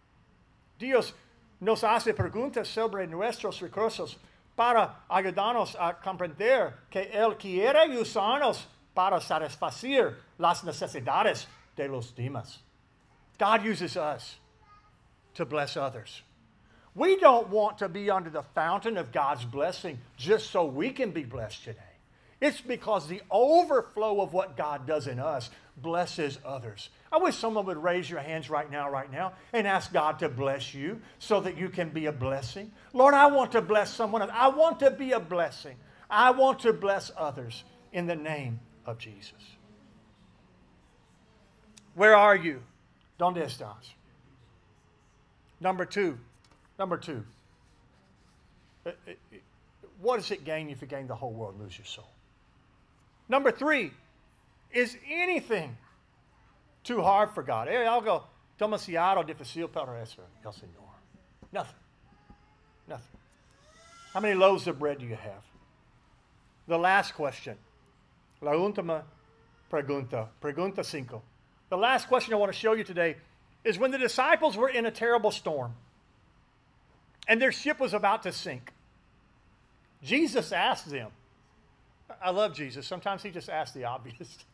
Dios 0.78 1.12
nos 1.60 1.82
hace 1.82 2.12
preguntas 2.14 2.66
sobre 2.66 3.06
nuestros 3.06 3.60
recursos 3.60 4.16
para 4.56 4.96
ayudarnos 5.10 5.76
a 5.78 5.94
comprender 5.94 6.72
que 6.90 7.10
Él 7.12 7.38
quiere 7.38 7.88
usarnos 7.96 8.64
para 8.94 9.20
satisfacer 9.20 10.16
las 10.38 10.62
necesidades 10.64 11.46
de 11.76 11.88
los 11.88 12.12
demás. 12.12 12.58
God 13.38 13.64
uses 13.64 13.96
us 13.96 14.36
to 15.38 15.46
bless 15.46 15.76
others. 15.76 16.22
We 16.94 17.16
don't 17.16 17.48
want 17.48 17.78
to 17.78 17.88
be 17.88 18.10
under 18.10 18.28
the 18.28 18.42
fountain 18.42 18.96
of 18.96 19.12
God's 19.12 19.44
blessing 19.44 19.98
just 20.16 20.50
so 20.50 20.64
we 20.66 20.90
can 20.90 21.12
be 21.12 21.22
blessed 21.22 21.62
today. 21.62 21.78
It's 22.40 22.60
because 22.60 23.06
the 23.06 23.22
overflow 23.30 24.20
of 24.20 24.32
what 24.32 24.56
God 24.56 24.84
does 24.84 25.06
in 25.06 25.20
us 25.20 25.48
blesses 25.76 26.38
others. 26.44 26.90
I 27.12 27.18
wish 27.18 27.36
someone 27.36 27.66
would 27.66 27.80
raise 27.80 28.10
your 28.10 28.18
hands 28.18 28.50
right 28.50 28.68
now, 28.68 28.90
right 28.90 29.10
now, 29.10 29.34
and 29.52 29.66
ask 29.66 29.92
God 29.92 30.18
to 30.20 30.28
bless 30.28 30.74
you 30.74 31.00
so 31.20 31.40
that 31.40 31.56
you 31.56 31.68
can 31.68 31.90
be 31.90 32.06
a 32.06 32.12
blessing. 32.12 32.72
Lord, 32.92 33.14
I 33.14 33.26
want 33.26 33.52
to 33.52 33.62
bless 33.62 33.94
someone. 33.94 34.22
I 34.22 34.48
want 34.48 34.80
to 34.80 34.90
be 34.90 35.12
a 35.12 35.20
blessing. 35.20 35.76
I 36.10 36.32
want 36.32 36.60
to 36.60 36.72
bless 36.72 37.12
others 37.16 37.62
in 37.92 38.06
the 38.06 38.16
name 38.16 38.58
of 38.86 38.98
Jesus. 38.98 39.32
Where 41.94 42.16
are 42.16 42.36
you? 42.36 42.60
¿Dónde 43.20 43.44
estás? 43.44 43.94
Number 45.60 45.84
two. 45.84 46.18
Number 46.78 46.96
two. 46.96 47.24
Uh, 48.86 48.90
uh, 48.90 49.12
what 50.00 50.16
does 50.16 50.30
it 50.30 50.44
gain 50.44 50.70
if 50.70 50.80
you 50.80 50.86
gain 50.86 51.06
the 51.06 51.14
whole 51.14 51.32
world 51.32 51.54
and 51.54 51.62
lose 51.64 51.76
your 51.76 51.84
soul? 51.84 52.08
Number 53.28 53.50
three. 53.50 53.92
Is 54.70 54.96
anything 55.10 55.76
too 56.84 57.02
hard 57.02 57.30
for 57.30 57.42
God? 57.42 57.68
Hey, 57.68 57.86
I'll 57.86 58.00
go. 58.00 58.24
Demasiado 58.60 59.24
difícil 59.24 59.72
para 59.72 59.98
el 59.98 60.52
Señor. 60.52 60.88
Nothing. 61.52 61.74
Nothing. 62.86 63.18
How 64.12 64.20
many 64.20 64.34
loaves 64.34 64.66
of 64.66 64.78
bread 64.78 64.98
do 64.98 65.06
you 65.06 65.16
have? 65.16 65.42
The 66.66 66.78
last 66.78 67.14
question. 67.14 67.56
La 68.42 68.52
última 68.52 69.02
pregunta. 69.70 70.28
Pregunta 70.40 70.84
cinco. 70.84 71.22
The 71.70 71.76
last 71.76 72.08
question 72.08 72.34
I 72.34 72.36
want 72.36 72.52
to 72.52 72.58
show 72.58 72.72
you 72.74 72.84
today 72.84 73.16
is 73.68 73.78
when 73.78 73.90
the 73.90 73.98
disciples 73.98 74.56
were 74.56 74.70
in 74.70 74.86
a 74.86 74.90
terrible 74.90 75.30
storm 75.30 75.74
and 77.28 77.40
their 77.40 77.52
ship 77.52 77.78
was 77.78 77.92
about 77.92 78.22
to 78.22 78.32
sink. 78.32 78.72
Jesus 80.02 80.52
asked 80.52 80.90
them, 80.90 81.10
I 82.22 82.30
love 82.30 82.54
Jesus. 82.54 82.86
Sometimes 82.86 83.22
he 83.22 83.30
just 83.30 83.50
asks 83.50 83.74
the 83.74 83.84
obvious. 83.84 84.38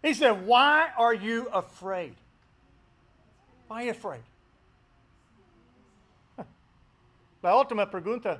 He 0.00 0.14
said, 0.14 0.46
Why 0.46 0.90
are 0.96 1.12
you 1.12 1.48
afraid? 1.52 2.14
Why 3.66 3.82
are 3.82 3.84
you 3.86 3.90
afraid? 3.90 4.22
La 7.42 7.56
última 7.56 7.90
pregunta 7.90 8.38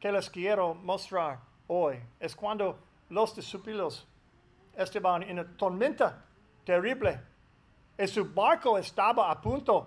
que 0.00 0.10
les 0.10 0.28
quiero 0.28 0.76
mostrar 0.84 1.38
hoy 1.68 2.00
es 2.20 2.34
cuando 2.34 2.76
los 3.10 3.32
discípulos 3.32 4.00
estaban 4.76 5.22
en 5.22 5.38
una 5.38 5.44
tormenta 5.56 6.14
terrible 6.66 7.20
y 7.98 8.06
su 8.06 8.24
barco 8.24 8.76
estaba 8.78 9.30
a 9.30 9.40
punto 9.40 9.86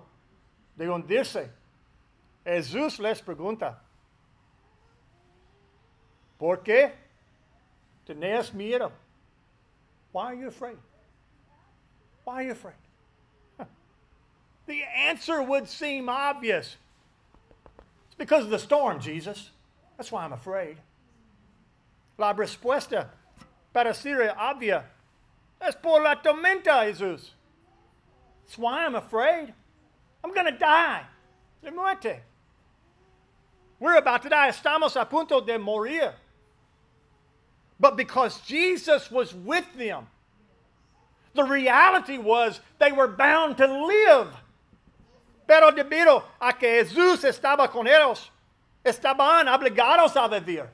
de 0.76 0.90
hundirse. 0.90 1.50
Jesús 2.44 3.00
les 3.00 3.22
pregunta, 3.22 3.78
¿por 6.38 6.58
qué 6.58 6.92
tenías 8.06 8.54
miedo? 8.54 8.92
Why 10.12 10.26
are 10.28 10.36
you 10.36 10.48
afraid? 10.48 10.78
Why 12.26 12.34
are 12.34 12.44
you 12.44 12.52
afraid? 12.52 12.76
The 14.66 14.84
answer 14.84 15.42
would 15.42 15.68
seem 15.68 16.10
obvious. 16.10 16.76
It's 18.08 18.16
because 18.18 18.44
of 18.44 18.50
the 18.50 18.60
storm, 18.60 19.00
Jesus. 19.00 19.52
That's 19.98 20.12
why 20.12 20.24
I'm 20.26 20.34
afraid. 20.34 20.78
La 22.18 22.34
respuesta 22.34 23.08
para 23.74 23.94
ser 23.94 24.34
obvia 24.38 24.84
es 25.62 25.76
por 25.76 26.02
la 26.02 26.16
tormenta, 26.16 26.84
Jesús. 26.86 27.32
That's 28.52 28.60
why 28.60 28.86
I'm 28.86 28.96
afraid. 28.96 29.54
I'm 30.26 30.34
going 30.34 30.52
to 30.52 30.60
die. 30.60 31.04
De 31.64 31.72
muerte. 31.72 32.20
We're 33.80 33.96
about 33.96 34.24
to 34.24 34.30
die. 34.30 34.50
Estamos 34.50 35.00
a 35.00 35.06
punto 35.06 35.40
de 35.40 35.58
morir. 35.58 36.12
But 37.80 37.96
because 37.96 38.42
Jesus 38.42 39.10
was 39.10 39.34
with 39.34 39.64
them, 39.78 40.06
the 41.34 41.46
reality 41.46 42.18
was 42.18 42.60
they 42.78 42.92
were 42.92 43.08
bound 43.08 43.56
to 43.56 43.86
live. 43.86 44.28
Pero 45.48 45.72
debido 45.72 46.22
a 46.42 46.52
que 46.52 46.84
Jesús 46.84 47.24
estaba 47.24 47.72
con 47.72 47.88
ellos, 47.88 48.32
estaban 48.84 49.46
obligados 49.46 50.18
a 50.18 50.28
vivir. 50.28 50.68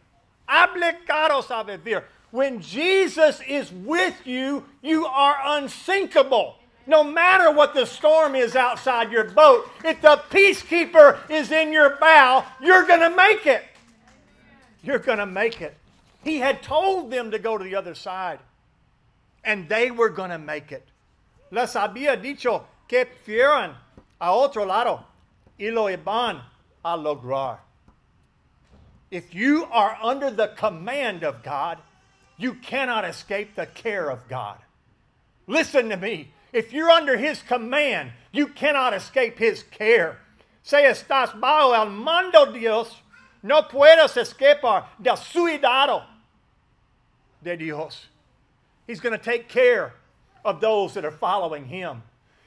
Obligados 0.50 1.52
a 1.52 1.64
vivir. 1.64 2.06
When 2.32 2.60
Jesus 2.60 3.40
is 3.48 3.72
with 3.72 4.26
you, 4.26 4.66
you 4.82 5.06
are 5.06 5.38
unsinkable. 5.60 6.56
No 6.88 7.04
matter 7.04 7.52
what 7.52 7.74
the 7.74 7.86
storm 7.86 8.34
is 8.34 8.56
outside 8.56 9.12
your 9.12 9.26
boat, 9.26 9.70
if 9.84 10.02
the 10.02 10.22
peacekeeper 10.30 11.20
is 11.30 11.52
in 11.52 11.74
your 11.74 11.98
bow, 11.98 12.46
you're 12.62 12.88
going 12.88 13.02
to 13.02 13.16
make 13.16 13.46
it. 13.46 13.66
You're 14.82 15.00
going 15.00 15.18
to 15.18 15.26
make 15.26 15.62
it. 15.62 15.76
He 16.24 16.38
had 16.38 16.64
told 16.64 17.12
them 17.12 17.32
to 17.32 17.40
go 17.40 17.58
to 17.58 17.64
the 17.64 17.76
other 17.76 17.94
side 17.94 18.40
and 19.44 19.68
they 19.68 19.92
were 19.92 20.10
going 20.10 20.30
to 20.30 20.38
make 20.38 20.72
it. 20.72 20.88
Les 21.52 21.74
había 21.74 22.22
dicho 22.22 22.64
que 22.88 23.06
fueran 23.26 23.76
a 24.20 24.32
otro 24.34 24.66
lado 24.66 25.06
y 25.60 25.70
lo 25.70 25.86
iban 25.86 26.42
a 26.86 26.98
lograr. 26.98 27.58
If 29.12 29.34
you 29.34 29.66
are 29.72 29.98
under 30.02 30.32
the 30.32 30.50
command 30.50 31.24
of 31.24 31.44
God, 31.44 31.80
you 32.38 32.56
cannot 32.56 33.06
escape 33.06 33.56
the 33.56 33.66
care 33.66 34.10
of 34.10 34.28
God. 34.28 34.58
Listen 35.48 35.90
to 35.90 35.98
me. 35.98 36.32
If 36.54 36.74
you're 36.74 36.90
under 36.90 37.18
His 37.18 37.42
command, 37.42 38.12
you 38.32 38.48
cannot 38.48 38.94
escape 38.94 39.40
His 39.40 39.64
care. 39.64 40.20
Si 40.64 40.78
estás 40.78 41.40
bajo 41.40 41.74
el 41.74 41.90
mando 41.90 42.46
de 42.46 42.60
Dios, 42.60 42.96
no 43.44 43.64
puedes 43.64 44.18
escapar 44.18 44.86
del 45.02 45.16
cuidado 45.16 46.04
de 47.42 47.56
Dios. 47.56 48.08
He's 48.86 49.00
going 49.00 49.18
to 49.18 49.24
take 49.24 49.48
care 49.48 49.94
of 50.44 50.62
those 50.62 50.94
that 50.94 51.06
are 51.06 51.12
following 51.12 51.66
him. 51.66 52.04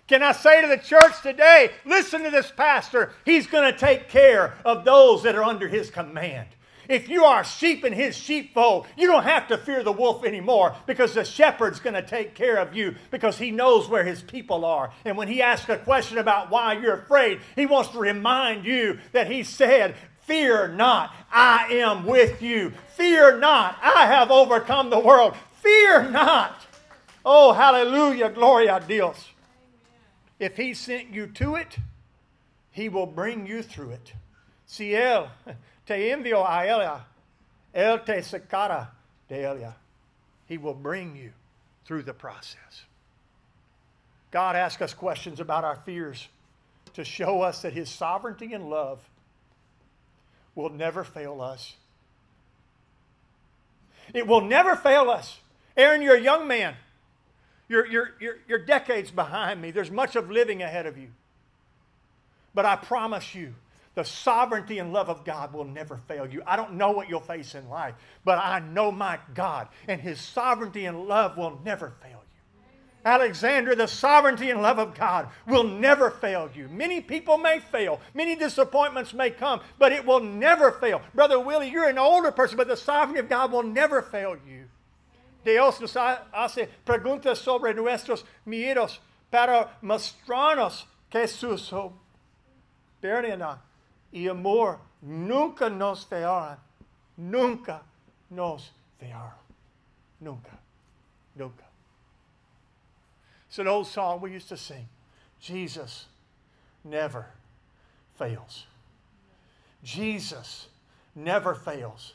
Can 0.08 0.22
I 0.22 0.32
say 0.32 0.60
to 0.60 0.66
the 0.66 0.78
church 0.78 1.22
today, 1.22 1.70
listen 1.84 2.24
to 2.24 2.30
this 2.30 2.50
pastor, 2.50 3.12
he's 3.24 3.46
going 3.46 3.70
to 3.72 3.78
take 3.78 4.08
care 4.08 4.58
of 4.64 4.84
those 4.84 5.22
that 5.22 5.36
are 5.36 5.44
under 5.44 5.68
his 5.68 5.90
command. 5.90 6.48
If 6.90 7.08
you 7.08 7.24
are 7.24 7.44
sheep 7.44 7.84
in 7.84 7.92
his 7.92 8.16
sheepfold, 8.16 8.86
you 8.96 9.06
don't 9.06 9.22
have 9.22 9.46
to 9.48 9.56
fear 9.56 9.84
the 9.84 9.92
wolf 9.92 10.24
anymore 10.24 10.74
because 10.86 11.14
the 11.14 11.24
shepherd's 11.24 11.78
going 11.78 11.94
to 11.94 12.02
take 12.02 12.34
care 12.34 12.56
of 12.56 12.74
you 12.74 12.96
because 13.12 13.38
he 13.38 13.52
knows 13.52 13.88
where 13.88 14.02
his 14.02 14.22
people 14.22 14.64
are. 14.64 14.92
And 15.04 15.16
when 15.16 15.28
he 15.28 15.40
asks 15.40 15.68
a 15.68 15.76
question 15.76 16.18
about 16.18 16.50
why 16.50 16.72
you're 16.72 16.94
afraid, 16.94 17.42
he 17.54 17.64
wants 17.64 17.90
to 17.90 18.00
remind 18.00 18.64
you 18.64 18.98
that 19.12 19.30
he 19.30 19.44
said, 19.44 19.94
Fear 20.22 20.68
not, 20.68 21.14
I 21.32 21.66
am 21.74 22.06
with 22.06 22.42
you. 22.42 22.72
Fear 22.96 23.38
not, 23.38 23.78
I 23.80 24.06
have 24.06 24.32
overcome 24.32 24.90
the 24.90 24.98
world. 24.98 25.36
Fear 25.62 26.10
not. 26.10 26.66
Oh, 27.24 27.52
hallelujah, 27.52 28.30
gloria 28.30 28.82
Dios. 28.86 29.28
If 30.40 30.56
He 30.56 30.74
sent 30.74 31.10
you 31.10 31.28
to 31.28 31.54
it, 31.54 31.76
He 32.72 32.88
will 32.88 33.06
bring 33.06 33.46
you 33.46 33.62
through 33.62 33.90
it. 33.90 34.12
Él 34.68 35.28
te 35.86 36.10
envió 36.10 36.44
a 36.46 36.64
ella, 36.64 37.04
Él 37.74 38.04
te 38.04 38.20
sacará 38.22 38.88
de 39.28 39.44
ella. 39.44 39.74
He 40.46 40.58
will 40.58 40.74
bring 40.74 41.16
you 41.16 41.32
through 41.84 42.02
the 42.02 42.14
process. 42.14 42.84
God 44.30 44.56
asks 44.56 44.82
us 44.82 44.94
questions 44.94 45.40
about 45.40 45.64
our 45.64 45.76
fears 45.76 46.28
to 46.94 47.04
show 47.04 47.42
us 47.42 47.62
that 47.62 47.72
His 47.72 47.88
sovereignty 47.88 48.52
and 48.52 48.68
love 48.68 49.00
will 50.54 50.70
never 50.70 51.04
fail 51.04 51.40
us. 51.40 51.74
It 54.12 54.26
will 54.26 54.40
never 54.40 54.76
fail 54.76 55.10
us. 55.10 55.38
Aaron, 55.76 56.02
you're 56.02 56.16
a 56.16 56.20
young 56.20 56.48
man. 56.48 56.74
You're, 57.68 57.86
you're, 57.86 58.10
you're, 58.20 58.36
you're 58.48 58.58
decades 58.58 59.10
behind 59.12 59.62
me. 59.62 59.70
There's 59.70 59.90
much 59.90 60.16
of 60.16 60.30
living 60.30 60.62
ahead 60.62 60.86
of 60.86 60.98
you. 60.98 61.08
But 62.52 62.66
I 62.66 62.74
promise 62.74 63.34
you, 63.34 63.54
the 63.94 64.04
sovereignty 64.04 64.78
and 64.78 64.92
love 64.92 65.08
of 65.08 65.24
God 65.24 65.52
will 65.52 65.64
never 65.64 65.96
fail 66.08 66.26
you. 66.26 66.42
I 66.46 66.56
don't 66.56 66.74
know 66.74 66.92
what 66.92 67.08
you'll 67.08 67.20
face 67.20 67.54
in 67.54 67.68
life, 67.68 67.94
but 68.24 68.38
I 68.38 68.60
know 68.60 68.92
my 68.92 69.18
God, 69.34 69.68
and 69.88 70.00
His 70.00 70.20
sovereignty 70.20 70.86
and 70.86 71.06
love 71.06 71.36
will 71.36 71.60
never 71.64 71.92
fail 72.02 72.22
you. 72.22 72.60
Alexander, 73.04 73.74
the 73.74 73.88
sovereignty 73.88 74.50
and 74.50 74.62
love 74.62 74.78
of 74.78 74.94
God 74.94 75.28
will 75.46 75.64
never 75.64 76.10
fail 76.10 76.50
you. 76.54 76.68
Many 76.68 77.00
people 77.00 77.38
may 77.38 77.58
fail, 77.58 78.00
many 78.14 78.36
disappointments 78.36 79.12
may 79.12 79.30
come, 79.30 79.60
but 79.78 79.90
it 79.90 80.06
will 80.06 80.20
never 80.20 80.70
fail. 80.72 81.00
Brother 81.14 81.40
Willie, 81.40 81.70
you're 81.70 81.88
an 81.88 81.98
older 81.98 82.30
person, 82.30 82.56
but 82.56 82.68
the 82.68 82.76
sovereignty 82.76 83.20
of 83.20 83.28
God 83.28 83.50
will 83.50 83.62
never 83.62 84.02
fail 84.02 84.36
you. 84.46 84.66
Dios 85.44 85.80
nos 85.80 85.94
hace 85.94 86.68
preguntas 86.84 87.38
sobre 87.38 87.72
nuestros 87.72 88.24
miedos 88.46 88.98
para 89.30 89.70
mostrarnos 89.82 90.84
que 91.10 91.26
su 91.26 91.56
soberanía 93.02 93.58
y 94.12 94.28
amor 94.28 94.78
nunca 95.02 95.68
nos 95.68 96.04
fallarán. 96.04 96.58
Nunca 97.16 97.82
nos 98.30 98.70
fallarán. 99.00 99.34
Nunca. 100.20 100.58
Nunca. 101.36 101.64
It's 103.48 103.58
an 103.58 103.68
old 103.68 103.86
song 103.86 104.20
we 104.20 104.32
used 104.32 104.48
to 104.48 104.56
sing. 104.56 104.88
Jesus 105.40 106.06
never 106.84 107.26
fails. 108.16 108.66
Jesus 109.82 110.68
never 111.14 111.54
fails. 111.54 112.14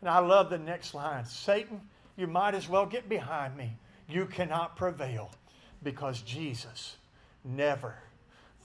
And 0.00 0.10
I 0.10 0.18
love 0.18 0.50
the 0.50 0.58
next 0.58 0.94
line 0.94 1.24
Satan, 1.24 1.80
you 2.16 2.26
might 2.26 2.54
as 2.54 2.68
well 2.68 2.86
get 2.86 3.08
behind 3.08 3.56
me. 3.56 3.72
You 4.08 4.26
cannot 4.26 4.76
prevail 4.76 5.30
because 5.82 6.22
Jesus 6.22 6.96
never 7.44 7.94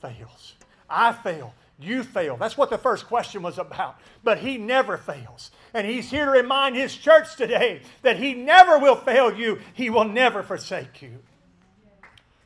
fails. 0.01 0.55
I 0.89 1.11
fail. 1.11 1.53
You 1.79 2.03
fail. 2.03 2.37
That's 2.37 2.57
what 2.57 2.69
the 2.69 2.77
first 2.77 3.07
question 3.07 3.41
was 3.41 3.57
about. 3.57 3.99
But 4.23 4.39
he 4.39 4.57
never 4.57 4.97
fails. 4.97 5.51
And 5.73 5.87
he's 5.87 6.11
here 6.11 6.25
to 6.25 6.31
remind 6.31 6.75
his 6.75 6.95
church 6.95 7.35
today 7.35 7.81
that 8.03 8.17
he 8.17 8.33
never 8.33 8.77
will 8.79 8.95
fail 8.95 9.33
you, 9.33 9.59
he 9.73 9.89
will 9.89 10.05
never 10.05 10.43
forsake 10.43 11.01
you. 11.01 11.19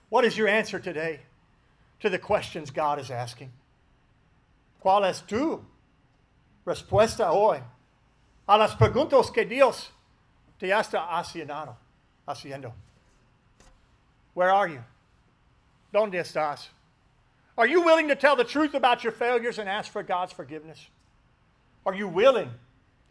What 0.10 0.24
is 0.24 0.38
your 0.38 0.48
answer 0.48 0.80
today 0.80 1.20
to 2.00 2.10
the 2.10 2.18
questions 2.18 2.72
God 2.72 3.00
is 3.00 3.12
asking? 3.12 3.52
¿Cuál 4.82 5.10
es 5.10 5.22
tu 5.22 5.66
respuesta 6.66 7.30
hoy 7.32 7.62
a 8.48 8.58
las 8.58 8.76
preguntas 8.76 9.34
que 9.34 9.44
Dios 9.44 9.90
te 10.60 10.68
está 10.68 11.10
haciendo? 11.10 12.74
Where 14.34 14.52
are 14.52 14.70
you? 14.70 14.84
¿Dónde 15.94 16.14
estás? 16.14 16.68
Are 17.58 17.66
you 17.66 17.82
willing 17.82 18.08
to 18.10 18.16
tell 18.16 18.36
the 18.36 18.44
truth 18.44 18.76
about 18.76 19.04
your 19.04 19.14
failures 19.14 19.58
and 19.58 19.68
ask 19.68 19.92
for 19.92 20.04
God's 20.04 20.32
forgiveness? 20.32 20.88
Are 21.86 21.96
you 21.96 22.08
willing 22.08 22.52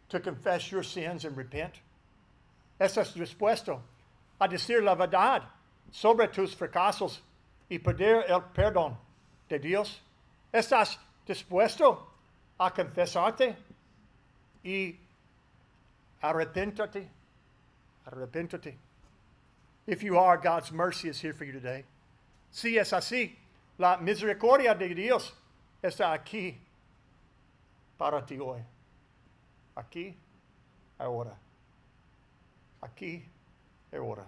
to 0.09 0.19
confess 0.19 0.71
your 0.71 0.83
sins 0.83 1.25
and 1.25 1.35
repent? 1.35 1.73
¿Estás 2.79 3.13
dispuesto 3.13 3.81
a 4.39 4.47
decir 4.47 4.83
la 4.83 4.95
verdad 4.95 5.43
sobre 5.91 6.27
tus 6.27 6.55
fracasos 6.55 7.19
y 7.69 7.79
pedir 7.79 8.23
el 8.29 8.41
perdón 8.53 8.95
de 9.49 9.59
Dios? 9.59 9.99
¿Estás 10.53 10.97
dispuesto 11.27 12.03
a 12.57 12.71
confesarte 12.71 13.55
y 14.63 14.95
arrepentarte? 16.23 17.07
Arrepentarte. 18.09 18.75
If 19.85 20.03
you 20.03 20.17
are, 20.17 20.37
God's 20.37 20.71
mercy 20.71 21.09
is 21.09 21.19
here 21.19 21.33
for 21.33 21.43
you 21.43 21.51
today. 21.51 21.83
Si 22.51 22.77
es 22.77 22.91
así, 22.91 23.35
la 23.77 23.97
misericordia 23.97 24.73
de 24.73 24.93
Dios 24.93 25.33
está 25.81 26.13
aquí 26.13 26.57
para 27.97 28.25
ti 28.25 28.39
hoy. 28.39 28.63
Aquí, 29.75 30.15
ahora. 30.99 31.37
Aquí, 32.81 33.23
ahora. 33.93 34.25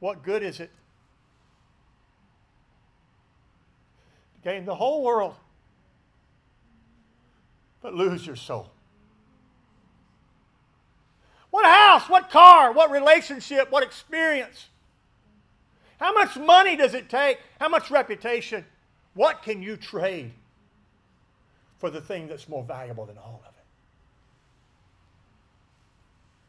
What 0.00 0.22
good 0.22 0.42
is 0.42 0.60
it 0.60 0.70
to 4.34 4.50
gain 4.50 4.66
the 4.66 4.74
whole 4.74 5.02
world 5.02 5.34
but 7.80 7.94
lose 7.94 8.26
your 8.26 8.36
soul? 8.36 8.70
What 11.50 11.64
house, 11.64 12.10
what 12.10 12.30
car, 12.30 12.72
what 12.72 12.90
relationship, 12.90 13.70
what 13.70 13.82
experience? 13.82 14.68
How 16.04 16.12
much 16.12 16.36
money 16.36 16.76
does 16.76 16.92
it 16.92 17.08
take? 17.08 17.38
How 17.58 17.70
much 17.70 17.90
reputation? 17.90 18.66
What 19.14 19.42
can 19.42 19.62
you 19.62 19.78
trade 19.78 20.32
for 21.78 21.88
the 21.88 22.02
thing 22.02 22.28
that's 22.28 22.46
more 22.46 22.62
valuable 22.62 23.06
than 23.06 23.16
all 23.16 23.42
of 23.42 23.54
it? 23.54 23.64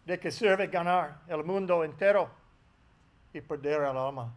De 0.08 0.18
que 0.18 0.30
sirve 0.30 0.70
ganar 0.70 1.14
el 1.30 1.44
mundo 1.44 1.84
entero 1.84 2.28
y 3.34 3.40
perder 3.40 3.86
el 3.86 3.98
alma. 3.98 4.30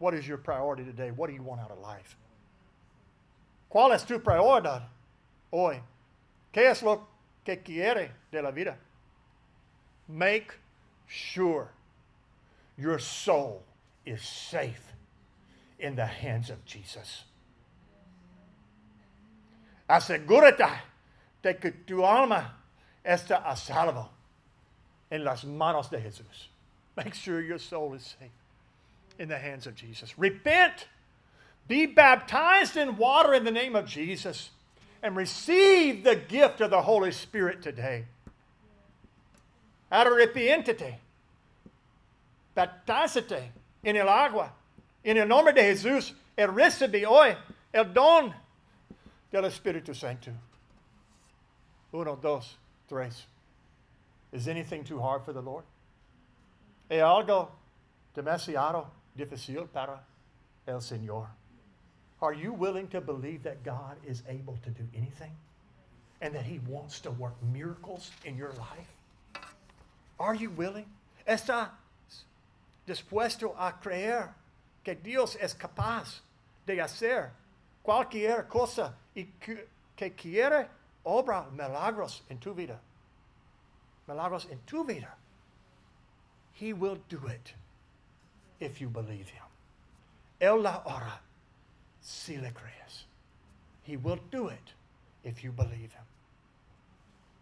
What 0.00 0.14
is 0.14 0.26
your 0.26 0.38
priority 0.38 0.82
today? 0.82 1.12
What 1.12 1.28
do 1.28 1.34
you 1.34 1.44
want 1.44 1.60
out 1.60 1.70
of 1.70 1.78
life? 1.78 2.16
¿Cuál 3.72 3.94
es 3.94 4.02
tu 4.02 4.18
prioridad 4.18 4.82
hoy? 5.52 5.80
¿Qué 6.52 6.68
es 6.68 6.82
lo 6.82 7.06
que 7.44 7.58
quiere 7.58 8.10
de 8.32 8.42
la 8.42 8.50
vida? 8.50 8.74
Make 10.08 10.54
sure 11.06 11.70
your 12.76 12.98
soul 12.98 13.62
is 14.06 14.22
safe 14.22 14.92
in 15.78 15.96
the 15.96 16.06
hands 16.06 16.48
of 16.48 16.64
Jesus. 16.64 17.24
Asegúrate 19.90 20.70
de 21.42 21.54
que 21.54 21.72
tu 21.86 22.02
alma 22.02 22.52
está 23.04 23.42
a 23.44 23.56
salvo 23.56 24.08
en 25.10 25.24
las 25.24 25.44
manos 25.44 25.90
de 25.90 25.98
Jesús. 25.98 26.46
Make 26.96 27.14
sure 27.14 27.40
your 27.40 27.58
soul 27.58 27.94
is 27.94 28.14
safe 28.18 28.30
in 29.18 29.28
the 29.28 29.38
hands 29.38 29.66
of 29.66 29.74
Jesus. 29.74 30.18
Repent. 30.18 30.86
Be 31.68 31.86
baptized 31.86 32.76
in 32.76 32.96
water 32.96 33.34
in 33.34 33.44
the 33.44 33.50
name 33.50 33.74
of 33.74 33.86
Jesus 33.86 34.50
and 35.02 35.16
receive 35.16 36.04
the 36.04 36.16
gift 36.16 36.60
of 36.60 36.70
the 36.70 36.82
Holy 36.82 37.12
Spirit 37.12 37.60
today. 37.62 38.06
Arrepiéntete. 39.90 40.96
Baptázate 42.56 43.50
en 43.86 43.96
el 43.96 44.08
agua. 44.08 44.52
En 45.04 45.16
el 45.16 45.28
nombre 45.28 45.52
de 45.52 45.62
Jesús, 45.62 46.12
el 46.36 46.52
recibe 46.52 47.06
hoy 47.06 47.36
el 47.72 47.94
don 47.94 48.34
del 49.30 49.44
Espíritu 49.44 49.94
Santo. 49.94 50.32
Uno, 51.92 52.16
dos, 52.16 52.56
tres. 52.88 53.26
Is 54.32 54.48
anything 54.48 54.82
too 54.82 55.00
hard 55.00 55.24
for 55.24 55.32
the 55.32 55.40
Lord? 55.40 55.64
¿Es 56.90 57.00
algo 57.00 57.50
demasiado 58.14 58.88
difícil 59.16 59.68
para 59.72 60.00
el 60.66 60.80
Señor? 60.80 61.28
Are 62.20 62.32
you 62.32 62.52
willing 62.52 62.88
to 62.88 63.00
believe 63.00 63.44
that 63.44 63.62
God 63.62 63.96
is 64.04 64.24
able 64.28 64.58
to 64.64 64.70
do 64.70 64.82
anything? 64.96 65.30
And 66.20 66.34
that 66.34 66.44
He 66.44 66.58
wants 66.66 66.98
to 67.00 67.12
work 67.12 67.34
miracles 67.52 68.10
in 68.24 68.36
your 68.36 68.52
life? 68.54 69.46
Are 70.18 70.34
you 70.34 70.50
willing? 70.50 70.86
¿Está 71.26 71.70
dispuesto 72.86 73.54
a 73.58 73.72
creer 73.72 74.34
que 74.82 74.94
Dios 74.94 75.36
es 75.36 75.54
capaz 75.54 76.22
de 76.64 76.80
hacer 76.80 77.30
cualquier 77.82 78.46
cosa 78.48 78.94
y 79.14 79.24
que, 79.40 79.68
que 79.96 80.14
quiere 80.14 80.68
obra 81.04 81.46
milagros 81.50 82.22
en 82.28 82.38
tu 82.38 82.54
vida? 82.54 82.80
Milagros 84.06 84.46
en 84.50 84.60
tu 84.66 84.84
vida. 84.84 85.16
He 86.52 86.72
will 86.72 86.98
do 87.08 87.26
it 87.26 87.52
if 88.60 88.80
you 88.80 88.88
believe 88.88 89.28
Him. 89.28 89.42
Él 90.40 90.62
la 90.62 90.82
ora 90.86 91.20
si 92.00 92.36
le 92.36 92.50
crees. 92.52 93.06
He 93.82 93.96
will 93.96 94.18
do 94.30 94.48
it 94.48 94.74
if 95.24 95.42
you 95.42 95.52
believe 95.52 95.92
Him. 95.92 96.06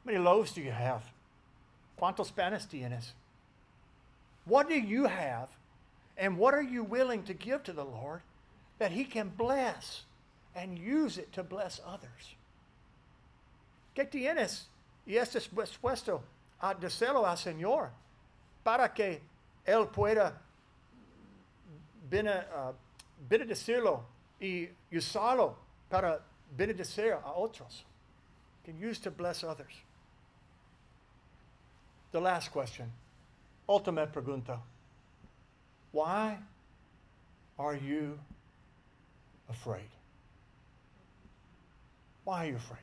How 0.05 0.13
many 0.13 0.19
loaves 0.19 0.53
do 0.53 0.61
you 0.61 0.73
have? 0.73 1.03
¿Cuántos 1.99 2.35
panes 2.35 2.67
tienes? 2.67 3.13
What 4.47 4.69
do 4.69 4.75
you 4.75 5.05
have, 5.05 5.49
and 6.17 6.37
what 6.37 6.55
are 6.55 6.63
you 6.63 6.85
willing 6.85 7.23
to 7.25 7.35
give 7.35 7.63
to 7.65 7.73
the 7.73 7.85
Lord 7.85 8.21
that 8.79 8.93
He 8.93 9.05
can 9.05 9.31
bless 9.31 10.03
and 10.55 10.79
use 10.79 11.19
it 11.19 11.33
to 11.33 11.43
bless 11.43 11.81
others? 11.87 12.35
¿Qué 13.97 14.11
tienes? 14.11 14.65
Y 15.07 15.15
estás 15.15 15.49
dispuesto 15.49 16.23
a 16.61 16.75
decirlo 16.75 17.27
al 17.27 17.37
Señor 17.37 17.91
para 18.65 18.89
que 18.89 19.21
Él 19.67 19.87
pueda 19.91 20.35
bene, 22.11 22.45
uh, 22.55 22.73
benedecirlo 23.29 24.05
y 24.41 24.69
usarlo 24.93 25.57
para 25.89 26.21
benedecir 26.57 27.13
a 27.13 27.33
otros. 27.33 27.85
Can 28.65 28.79
use 28.79 28.99
to 29.01 29.11
bless 29.11 29.45
others. 29.45 29.73
The 32.13 32.21
last 32.21 32.51
question. 32.51 32.91
Ultimate 33.69 34.13
pregunta. 34.13 34.59
Why 35.93 36.39
are 37.59 37.77
you 37.77 38.19
afraid? 39.49 39.89
Why 42.25 42.45
are 42.45 42.49
you 42.51 42.57
afraid? 42.57 42.81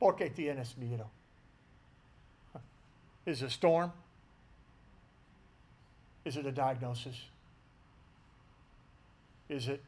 ¿Por 0.00 0.14
qué 0.14 0.30
tienes 0.30 0.74
miedo? 0.78 1.06
Is 3.26 3.42
it 3.42 3.46
a 3.46 3.50
storm? 3.50 3.92
Is 6.24 6.36
it 6.36 6.46
a 6.46 6.52
diagnosis? 6.52 7.16
Is 9.48 9.68
it 9.68 9.82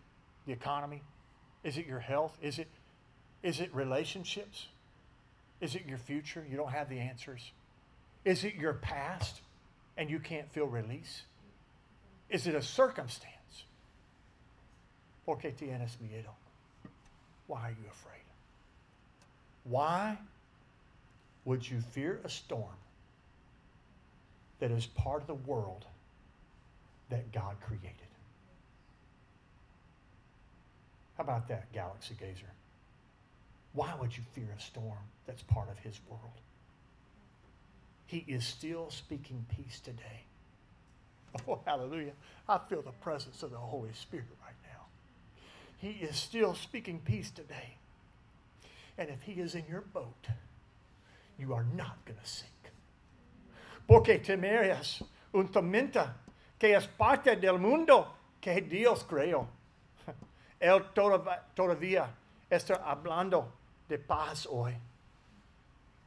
the 0.46 0.52
economy? 0.52 1.02
Is 1.64 1.76
it 1.76 1.86
your 1.86 2.00
health? 2.00 2.38
Is 2.40 2.58
it, 2.58 2.68
is 3.42 3.60
it 3.60 3.74
relationships? 3.74 4.68
Is 5.60 5.74
it 5.74 5.86
your 5.86 5.98
future? 5.98 6.44
You 6.48 6.56
don't 6.56 6.72
have 6.72 6.88
the 6.88 6.98
answers. 6.98 7.50
Is 8.24 8.44
it 8.44 8.54
your 8.54 8.74
past 8.74 9.40
and 9.96 10.10
you 10.10 10.18
can't 10.18 10.50
feel 10.52 10.66
release? 10.66 11.22
Is 12.28 12.46
it 12.46 12.54
a 12.54 12.62
circumstance? 12.62 13.64
¿Por 15.24 15.38
qué 15.38 15.52
tienes 15.52 15.96
miedo? 16.02 16.34
Why 17.46 17.68
are 17.68 17.70
you 17.70 17.88
afraid? 17.90 18.24
Why 19.64 20.18
would 21.44 21.68
you 21.68 21.80
fear 21.80 22.20
a 22.24 22.28
storm 22.28 22.76
that 24.60 24.70
is 24.70 24.86
part 24.86 25.22
of 25.22 25.26
the 25.26 25.34
world 25.34 25.84
that 27.10 27.32
God 27.32 27.56
created? 27.60 27.92
How 31.16 31.24
about 31.24 31.48
that, 31.48 31.72
Galaxy 31.72 32.14
Gazer? 32.18 32.50
Why 33.76 33.92
would 34.00 34.16
you 34.16 34.22
fear 34.32 34.48
a 34.56 34.60
storm 34.60 35.04
that's 35.26 35.42
part 35.42 35.68
of 35.70 35.78
His 35.78 36.00
world? 36.08 36.22
He 38.06 38.24
is 38.26 38.44
still 38.44 38.90
speaking 38.90 39.44
peace 39.54 39.80
today. 39.80 40.02
Oh, 41.46 41.60
hallelujah. 41.66 42.12
I 42.48 42.58
feel 42.66 42.80
the 42.80 42.92
presence 42.92 43.42
of 43.42 43.50
the 43.50 43.58
Holy 43.58 43.92
Spirit 43.92 44.24
right 44.42 44.54
now. 44.72 44.86
He 45.76 46.02
is 46.02 46.16
still 46.16 46.54
speaking 46.54 46.98
peace 47.04 47.30
today. 47.30 47.76
And 48.96 49.10
if 49.10 49.20
He 49.20 49.32
is 49.32 49.54
in 49.54 49.64
your 49.68 49.82
boat, 49.82 50.28
you 51.38 51.52
are 51.52 51.66
not 51.76 52.02
going 52.06 52.18
to 52.18 52.26
sink. 52.26 52.50
Porque 53.86 54.18
temerías 54.24 55.02
un 55.34 55.48
tormenta 55.48 56.14
que 56.58 56.74
es 56.74 56.86
parte 56.86 57.36
del 57.36 57.58
mundo 57.58 58.06
que 58.40 58.62
Dios 58.62 59.04
creó. 59.04 59.46
Él 60.58 60.82
todavía 61.54 62.08
está 62.50 62.76
hablando 62.82 63.52
de 63.88 63.98
paz 63.98 64.46
hoy. 64.46 64.74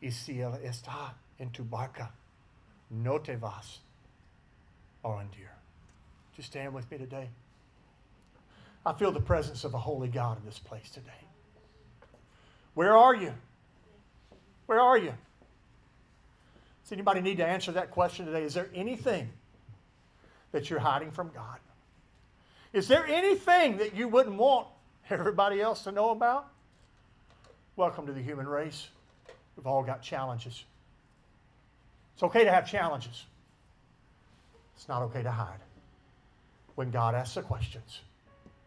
Y 0.02 0.10
si 0.10 0.39
Él 0.39 0.58
está 0.63 1.13
en 1.39 1.50
tu 1.52 1.63
barca, 1.63 2.10
no 2.89 3.20
te 3.20 3.36
vas 3.36 3.80
oh, 5.04 5.12
a 5.12 5.15
hundir. 5.15 5.50
Just 6.36 6.50
stand 6.50 6.74
with 6.74 6.89
me 6.89 6.98
today. 6.98 7.30
I 8.86 8.94
feel 8.94 9.12
the 9.12 9.20
presence 9.20 9.63
of 9.65 9.74
a 9.74 9.78
holy 9.78 10.08
God 10.08 10.39
in 10.39 10.46
this 10.46 10.60
place 10.60 10.89
today. 10.89 11.12
Where 12.74 12.96
are 12.96 13.15
you? 13.15 13.34
Where 14.68 14.80
are 14.80 14.98
you? 14.98 15.13
Does 16.84 16.92
anybody 16.94 17.22
need 17.22 17.38
to 17.38 17.46
answer 17.46 17.72
that 17.74 17.92
question 17.92 18.26
today? 18.26 18.44
Is 18.44 18.54
there 18.54 18.70
anything 18.74 19.30
that 20.52 20.70
you're 20.70 20.80
hiding 20.80 21.12
from 21.12 21.30
God? 21.34 21.58
Is 22.72 22.88
there 22.88 23.06
anything 23.06 23.78
that 23.78 23.96
you 23.96 24.08
wouldn't 24.08 24.38
want 24.38 24.68
everybody 25.10 25.62
else 25.62 25.84
to 25.84 25.92
know 25.92 26.12
about? 26.12 26.48
Welcome 27.80 28.08
to 28.08 28.12
the 28.12 28.22
human 28.22 28.46
race. 28.46 28.89
We've 29.56 29.65
all 29.65 29.84
got 29.84 30.02
challenges. 30.02 30.65
It's 32.13 32.24
okay 32.24 32.44
to 32.44 32.52
have 32.52 32.68
challenges. 32.68 33.24
It's 34.76 34.89
not 34.89 35.02
okay 35.04 35.24
to 35.24 35.32
hide. 35.32 35.62
When 36.76 36.92
God 36.92 37.15
asks 37.15 37.36
the 37.36 37.42
questions, 37.42 38.02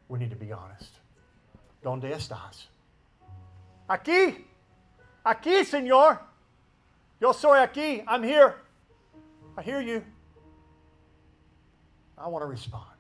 we 0.09 0.19
need 0.19 0.31
to 0.31 0.37
be 0.37 0.51
honest. 0.51 0.93
¿Dónde 1.85 2.11
estás? 2.11 2.69
Aquí. 3.87 4.47
Aquí, 5.27 5.63
Señor. 5.63 6.19
Yo 7.21 7.33
soy 7.33 7.59
aquí. 7.59 8.03
I'm 8.09 8.23
here. 8.23 8.55
I 9.59 9.63
hear 9.63 9.83
you. 9.83 10.03
I 12.17 12.29
want 12.29 12.45
to 12.45 12.47
respond. 12.47 12.92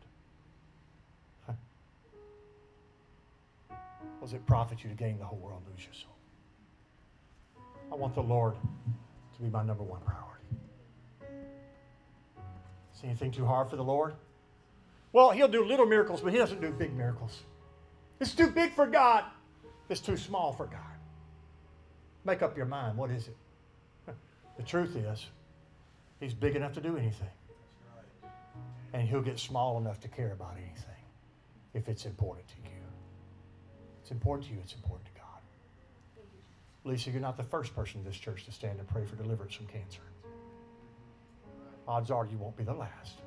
Was 4.23 4.35
it 4.35 4.47
profit 4.47 4.85
you 4.85 4.89
to 4.89 4.95
gain 4.95 5.19
the 5.19 5.25
whole 5.25 5.41
world 5.41 5.63
and 5.67 5.75
lose 5.75 5.85
your 5.85 5.95
soul? 5.95 6.15
I 7.91 7.97
want 7.97 8.15
the 8.15 8.23
Lord 8.23 8.55
to 8.55 9.43
be 9.43 9.49
my 9.49 9.65
number 9.65 9.83
one 9.83 10.01
priority. 10.03 10.45
Is 12.95 13.01
anything 13.03 13.33
too 13.33 13.45
hard 13.45 13.69
for 13.69 13.75
the 13.75 13.83
Lord? 13.83 14.15
Well, 15.13 15.33
He'll 15.33 15.49
do 15.49 15.65
little 15.65 15.87
miracles, 15.87 16.21
but 16.21 16.33
He 16.33 16.39
doesn't 16.39 16.61
do 16.61 16.71
big 16.71 16.95
miracles. 16.95 17.43
It's 18.21 18.33
too 18.33 18.47
big 18.47 18.73
for 18.75 18.87
God. 18.87 19.25
It's 19.89 20.01
too 20.01 20.17
small 20.17 20.53
for 20.53 20.67
God. 20.67 20.79
Make 22.25 22.43
up 22.43 22.57
your 22.57 22.67
mind. 22.67 22.97
What 22.97 23.11
is 23.11 23.27
it? 23.27 23.37
The 24.57 24.63
truth 24.63 24.95
is, 24.95 25.27
He's 26.21 26.33
big 26.33 26.55
enough 26.55 26.75
to 26.75 26.81
do 26.81 26.97
anything. 26.97 27.31
And 28.93 29.09
He'll 29.09 29.21
get 29.21 29.41
small 29.41 29.79
enough 29.79 29.99
to 30.03 30.09
care 30.09 30.31
about 30.31 30.55
anything 30.59 31.03
if 31.75 31.89
it's 31.89 32.07
important 32.07 32.47
to 32.47 32.55
you. 32.63 32.82
Important 34.13 34.47
to 34.47 34.53
you, 34.55 34.61
it's 34.63 34.75
important 34.75 35.07
to 35.07 35.13
God. 35.19 35.41
Lisa, 36.85 37.11
you're 37.11 37.21
not 37.21 37.39
the 37.39 37.43
first 37.43 37.75
person 37.75 38.01
in 38.01 38.05
this 38.05 38.17
church 38.17 38.45
to 38.45 38.53
stand 38.53 38.79
and 38.79 38.87
pray 38.87 39.07
for 39.07 39.17
deliverance 39.17 39.55
from 39.55 39.67
cancer. 39.67 40.03
Odds 41.89 42.11
are 42.11 42.27
you 42.27 42.37
won't 42.37 42.55
be 42.55 42.63
the 42.63 42.75
last. 42.75 43.21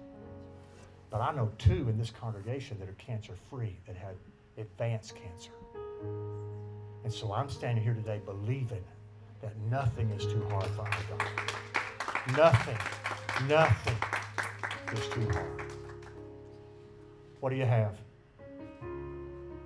But 1.09 1.21
I 1.21 1.33
know 1.33 1.51
two 1.57 1.89
in 1.89 1.97
this 1.97 2.11
congregation 2.11 2.77
that 2.79 2.87
are 2.87 2.93
cancer 2.93 3.33
free 3.49 3.77
that 3.87 3.95
had 3.95 4.15
advanced 4.59 5.15
cancer. 5.15 5.51
And 7.03 7.11
so 7.11 7.33
I'm 7.33 7.49
standing 7.49 7.83
here 7.83 7.95
today 7.95 8.21
believing 8.23 8.83
that 9.41 9.57
nothing 9.71 10.11
is 10.11 10.23
too 10.27 10.45
hard 10.51 10.67
for 10.67 10.81
our 10.81 11.17
God. 11.17 12.37
Nothing, 12.37 12.77
nothing 13.47 13.97
is 14.93 15.07
too 15.09 15.27
hard. 15.31 15.63
What 17.39 17.49
do 17.49 17.55
you 17.55 17.65
have? 17.65 17.97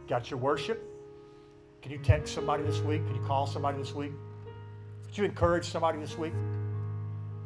Got 0.08 0.32
your 0.32 0.40
worship? 0.40 0.89
Can 1.82 1.92
you 1.92 1.98
text 2.00 2.34
somebody 2.34 2.64
this 2.64 2.80
week? 2.82 3.06
Can 3.06 3.16
you 3.16 3.22
call 3.22 3.48
somebody 3.48 3.78
this 3.78 3.94
week? 3.94 4.12
Could 5.06 5.18
you 5.18 5.24
encourage 5.26 5.66
somebody 5.66 6.00
this 6.00 6.18
week? 6.18 6.34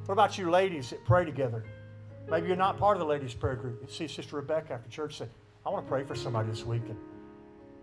What 0.06 0.14
about 0.14 0.38
you 0.38 0.50
ladies 0.50 0.90
that 0.90 1.06
pray 1.06 1.24
together? 1.24 1.64
Maybe 2.30 2.48
you're 2.48 2.56
not 2.56 2.78
part 2.78 2.98
of 2.98 3.00
the 3.00 3.06
ladies' 3.06 3.34
prayer 3.34 3.56
group. 3.56 3.82
You 3.82 3.94
see 3.94 4.08
Sister 4.08 4.38
Rebecca 4.38 4.74
after 4.74 4.90
church 4.90 5.18
say, 5.18 5.28
I 5.66 5.70
want 5.70 5.86
to 5.86 5.90
pray 5.90 6.04
for 6.04 6.16
somebody 6.16 6.50
this 6.50 6.66
week. 6.66 6.84
And 6.88 6.98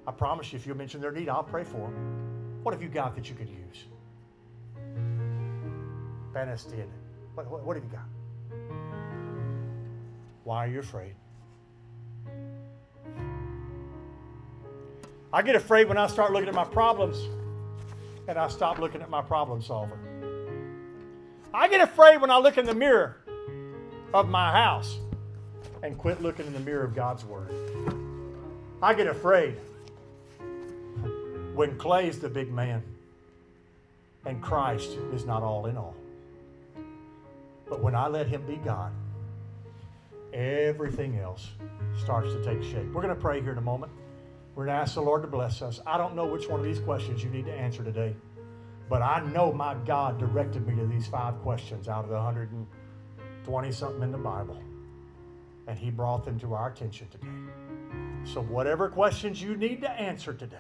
I 0.07 0.13
promise 0.13 0.53
you, 0.53 0.59
if 0.59 0.67
you 0.67 0.75
mention 0.75 1.01
their 1.01 1.13
need, 1.13 1.29
I'll 1.29 1.43
pray 1.43 1.65
for 1.65 1.79
them. 1.79 2.61
What 2.63 2.75
have 2.75 2.83
you 2.83 2.89
got 2.89 3.15
that 3.15 3.29
you 3.29 3.35
could 3.35 3.49
use? 3.49 3.85
Bannis 6.35 6.65
did. 6.65 6.89
What, 7.35 7.51
what, 7.51 7.65
what 7.65 7.77
have 7.77 7.85
you 7.85 7.91
got? 7.91 8.07
Why 10.45 10.67
are 10.67 10.69
you 10.69 10.81
afraid? 10.81 11.15
I 15.33 15.43
get 15.43 15.55
afraid 15.55 15.89
when 15.89 15.97
I 15.97 16.09
start 16.09 16.33
looking 16.33 16.49
at 16.49 16.55
my 16.55 16.65
problems 16.65 17.29
and 18.27 18.37
I 18.37 18.49
stop 18.49 18.79
looking 18.79 19.01
at 19.01 19.11
my 19.11 19.23
problem 19.23 19.63
solver. 19.63 19.99
I 21.55 21.69
get 21.69 21.81
afraid 21.81 22.21
when 22.21 22.31
I 22.31 22.39
look 22.39 22.59
in 22.59 22.67
the 22.67 22.75
mirror 22.75 23.17
of 24.13 24.29
my 24.29 24.51
house 24.51 24.99
and 25.83 25.97
quit 25.97 26.21
looking 26.21 26.47
in 26.47 26.53
the 26.53 26.61
mirror 26.61 26.85
of 26.85 26.95
God's 26.95 27.25
Word. 27.25 27.53
I 28.83 28.95
get 28.95 29.07
afraid 29.07 29.57
when 31.55 31.79
Clay's 31.79 32.19
the 32.19 32.29
big 32.29 32.53
man 32.53 32.83
and 34.27 34.43
Christ 34.43 34.91
is 35.13 35.25
not 35.27 35.43
all 35.43 35.67
in 35.67 35.77
all. 35.77 35.95
But 37.69 37.81
when 37.81 37.95
I 37.95 38.09
let 38.09 38.27
Him 38.27 38.43
be 38.47 38.57
God, 38.57 38.93
everything 40.33 41.19
else 41.19 41.49
starts 42.03 42.33
to 42.33 42.45
take 42.45 42.63
shape. 42.65 42.87
We're 42.93 43.03
going 43.03 43.15
to 43.15 43.21
pray 43.21 43.41
here 43.41 43.53
in 43.53 43.59
a 43.59 43.63
moment. 43.63 43.93
We're 44.55 44.67
going 44.67 44.77
to 44.77 44.83
ask 44.83 44.95
the 44.95 45.03
Lord 45.03 45.23
to 45.23 45.29
bless 45.29 45.63
us. 45.63 45.81
I 45.87 45.97
don't 45.97 46.17
know 46.17 46.27
which 46.27 46.49
one 46.49 46.61
of 46.61 46.67
these 46.67 46.81
questions 46.81 47.23
you 47.23 47.31
need 47.31 47.47
to 47.47 47.53
answer 47.53 47.85
today, 47.85 48.15
but 48.89 49.01
I 49.01 49.21
know 49.33 49.53
my 49.53 49.75
God 49.87 50.19
directed 50.19 50.67
me 50.67 50.75
to 50.77 50.87
these 50.87 51.07
five 51.07 51.41
questions 51.43 51.89
out 51.89 52.05
of 52.05 52.11
the 52.11 52.17
120 52.17 53.73
something 53.73 54.03
in 54.03 54.11
the 54.11 54.19
Bible. 54.19 54.61
And 55.69 55.79
He 55.79 55.91
brought 55.91 56.25
them 56.25 56.39
to 56.41 56.55
our 56.55 56.71
attention 56.71 57.09
today. 57.09 57.29
So, 58.25 58.43
whatever 58.43 58.89
questions 58.89 59.41
you 59.41 59.57
need 59.57 59.81
to 59.83 59.91
answer 59.91 60.35
today 60.35 60.57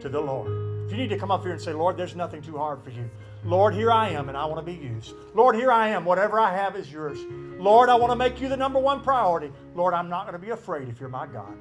to 0.00 0.08
the 0.08 0.20
Lord, 0.20 0.86
if 0.86 0.92
you 0.92 0.96
need 0.96 1.10
to 1.10 1.18
come 1.18 1.30
up 1.30 1.42
here 1.42 1.52
and 1.52 1.60
say, 1.60 1.72
Lord, 1.72 1.96
there's 1.96 2.14
nothing 2.14 2.40
too 2.40 2.56
hard 2.56 2.82
for 2.82 2.90
you. 2.90 3.10
Lord, 3.44 3.74
here 3.74 3.90
I 3.90 4.10
am 4.10 4.28
and 4.28 4.38
I 4.38 4.44
want 4.44 4.64
to 4.64 4.72
be 4.72 4.78
used. 4.78 5.14
Lord, 5.34 5.56
here 5.56 5.72
I 5.72 5.88
am. 5.88 6.04
Whatever 6.04 6.38
I 6.38 6.54
have 6.54 6.76
is 6.76 6.92
yours. 6.92 7.18
Lord, 7.58 7.88
I 7.88 7.96
want 7.96 8.12
to 8.12 8.16
make 8.16 8.40
you 8.40 8.48
the 8.48 8.56
number 8.56 8.78
one 8.78 9.00
priority. 9.00 9.52
Lord, 9.74 9.94
I'm 9.94 10.08
not 10.08 10.26
going 10.26 10.40
to 10.40 10.44
be 10.44 10.50
afraid 10.50 10.88
if 10.88 11.00
you're 11.00 11.08
my 11.08 11.26
God. 11.26 11.56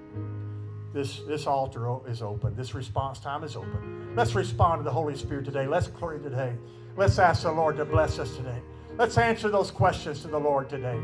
This, 0.93 1.21
this 1.25 1.47
altar 1.47 1.88
is 2.06 2.21
open. 2.21 2.54
This 2.56 2.75
response 2.75 3.19
time 3.19 3.45
is 3.45 3.56
open. 3.56 4.13
Let's 4.13 4.36
respond 4.36 4.80
to 4.80 4.84
the 4.84 4.91
Holy 4.91 5.15
Spirit 5.15 5.45
today. 5.45 5.65
Let's 5.65 5.88
pray 5.88 6.19
today. 6.19 6.54
Let's 6.97 7.17
ask 7.17 7.43
the 7.43 7.51
Lord 7.51 7.77
to 7.77 7.86
bless 7.86 8.19
us 8.19 8.36
today. 8.36 8.62
Let's 8.97 9.17
answer 9.17 9.49
those 9.49 9.71
questions 9.71 10.21
to 10.23 10.27
the 10.27 10.38
Lord 10.38 10.69
today. 10.69 10.99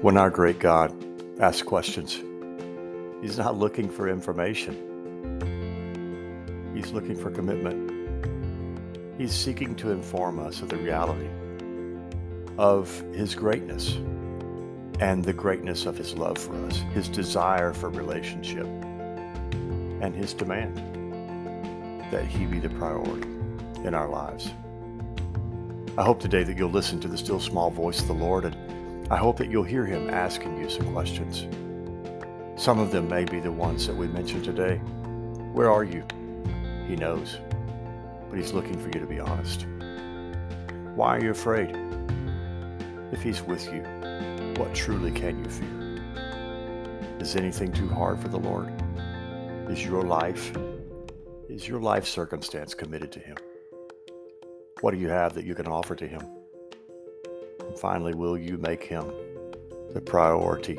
When 0.00 0.16
our 0.16 0.30
great 0.30 0.58
God 0.60 0.94
asks 1.38 1.62
questions, 1.62 2.22
He's 3.20 3.36
not 3.36 3.58
looking 3.58 3.90
for 3.90 4.08
information, 4.08 4.74
He's 6.74 6.90
looking 6.92 7.16
for 7.16 7.30
commitment. 7.30 7.90
He's 9.18 9.34
seeking 9.34 9.74
to 9.76 9.90
inform 9.90 10.38
us 10.38 10.62
of 10.62 10.70
the 10.70 10.76
reality 10.76 11.28
of 12.58 13.00
His 13.14 13.34
greatness 13.34 13.94
and 15.00 15.24
the 15.24 15.32
greatness 15.32 15.86
of 15.86 15.96
His 15.96 16.14
love 16.14 16.36
for 16.36 16.54
us, 16.66 16.78
His 16.92 17.08
desire 17.08 17.72
for 17.72 17.88
relationship, 17.88 18.66
and 18.66 20.14
His 20.14 20.34
demand 20.34 20.76
that 22.10 22.26
He 22.26 22.46
be 22.46 22.58
the 22.58 22.68
priority 22.70 23.28
in 23.84 23.94
our 23.94 24.08
lives. 24.08 24.50
I 25.96 26.02
hope 26.02 26.20
today 26.20 26.42
that 26.44 26.58
you'll 26.58 26.70
listen 26.70 27.00
to 27.00 27.08
the 27.08 27.18
still 27.18 27.40
small 27.40 27.70
voice 27.70 28.00
of 28.00 28.08
the 28.08 28.14
Lord, 28.14 28.44
and 28.44 29.08
I 29.12 29.16
hope 29.16 29.36
that 29.38 29.50
you'll 29.50 29.62
hear 29.62 29.86
Him 29.86 30.10
asking 30.10 30.60
you 30.60 30.68
some 30.68 30.92
questions. 30.92 31.46
Some 32.60 32.80
of 32.80 32.90
them 32.90 33.08
may 33.08 33.24
be 33.24 33.38
the 33.38 33.52
ones 33.52 33.86
that 33.86 33.96
we 33.96 34.08
mentioned 34.08 34.44
today. 34.44 34.76
Where 35.52 35.70
are 35.70 35.84
you? 35.84 36.04
He 36.88 36.96
knows, 36.96 37.38
but 38.28 38.36
He's 38.38 38.52
looking 38.52 38.78
for 38.78 38.86
you 38.88 39.00
to 39.00 39.06
be 39.06 39.20
honest. 39.20 39.66
Why 40.96 41.16
are 41.16 41.22
you 41.22 41.30
afraid? 41.30 41.87
If 43.10 43.22
He's 43.22 43.42
with 43.42 43.64
you, 43.72 43.82
what 44.58 44.74
truly 44.74 45.10
can 45.10 45.42
you 45.42 45.50
fear? 45.50 45.78
Is 47.20 47.36
anything 47.36 47.72
too 47.72 47.88
hard 47.88 48.20
for 48.20 48.28
the 48.28 48.38
Lord? 48.38 48.70
Is 49.70 49.84
your 49.84 50.02
life, 50.02 50.52
is 51.48 51.66
your 51.66 51.80
life 51.80 52.06
circumstance 52.06 52.74
committed 52.74 53.10
to 53.12 53.18
Him? 53.18 53.36
What 54.82 54.92
do 54.92 54.98
you 54.98 55.08
have 55.08 55.32
that 55.34 55.44
you 55.44 55.54
can 55.54 55.66
offer 55.66 55.94
to 55.96 56.06
Him? 56.06 56.22
And 57.60 57.78
finally, 57.78 58.14
will 58.14 58.36
you 58.36 58.58
make 58.58 58.84
Him 58.84 59.10
the 59.94 60.02
priority 60.02 60.78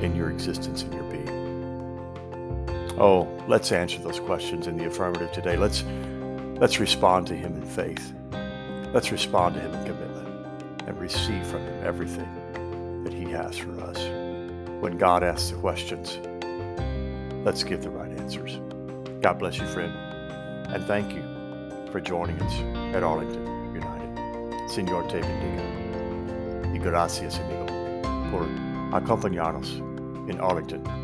in 0.00 0.16
your 0.16 0.30
existence 0.30 0.82
and 0.82 0.94
your 0.94 1.04
being? 1.04 1.28
Oh, 2.98 3.28
let's 3.48 3.70
answer 3.70 3.98
those 3.98 4.18
questions 4.18 4.66
in 4.66 4.78
the 4.78 4.86
affirmative 4.86 5.30
today. 5.32 5.56
Let's 5.56 5.84
let's 6.58 6.80
respond 6.80 7.26
to 7.26 7.36
Him 7.36 7.54
in 7.54 7.66
faith. 7.66 8.14
Let's 8.94 9.12
respond 9.12 9.56
to 9.56 9.60
Him 9.60 9.74
in 9.74 9.84
commitment 9.84 10.11
and 10.92 11.00
receive 11.00 11.44
from 11.46 11.62
Him 11.62 11.84
everything 11.84 12.28
that 13.04 13.12
He 13.12 13.24
has 13.32 13.56
for 13.56 13.80
us. 13.80 13.98
When 14.80 14.98
God 14.98 15.24
asks 15.24 15.50
the 15.50 15.56
questions, 15.56 16.18
let's 17.44 17.64
give 17.64 17.82
the 17.82 17.90
right 17.90 18.10
answers. 18.20 18.60
God 19.22 19.38
bless 19.38 19.58
you, 19.58 19.66
friend, 19.66 19.92
and 20.68 20.84
thank 20.84 21.14
you 21.14 21.22
for 21.90 22.00
joining 22.00 22.40
us 22.42 22.94
at 22.94 23.02
Arlington 23.02 23.74
United. 23.74 24.12
Señor 24.68 25.08
te 25.08 25.20
bendiga 25.20 26.74
y 26.74 26.78
gracias, 26.78 27.40
amigo, 27.40 27.66
por 28.30 28.46
acompañarnos 28.92 29.78
en 30.28 30.40
Arlington 30.40 31.01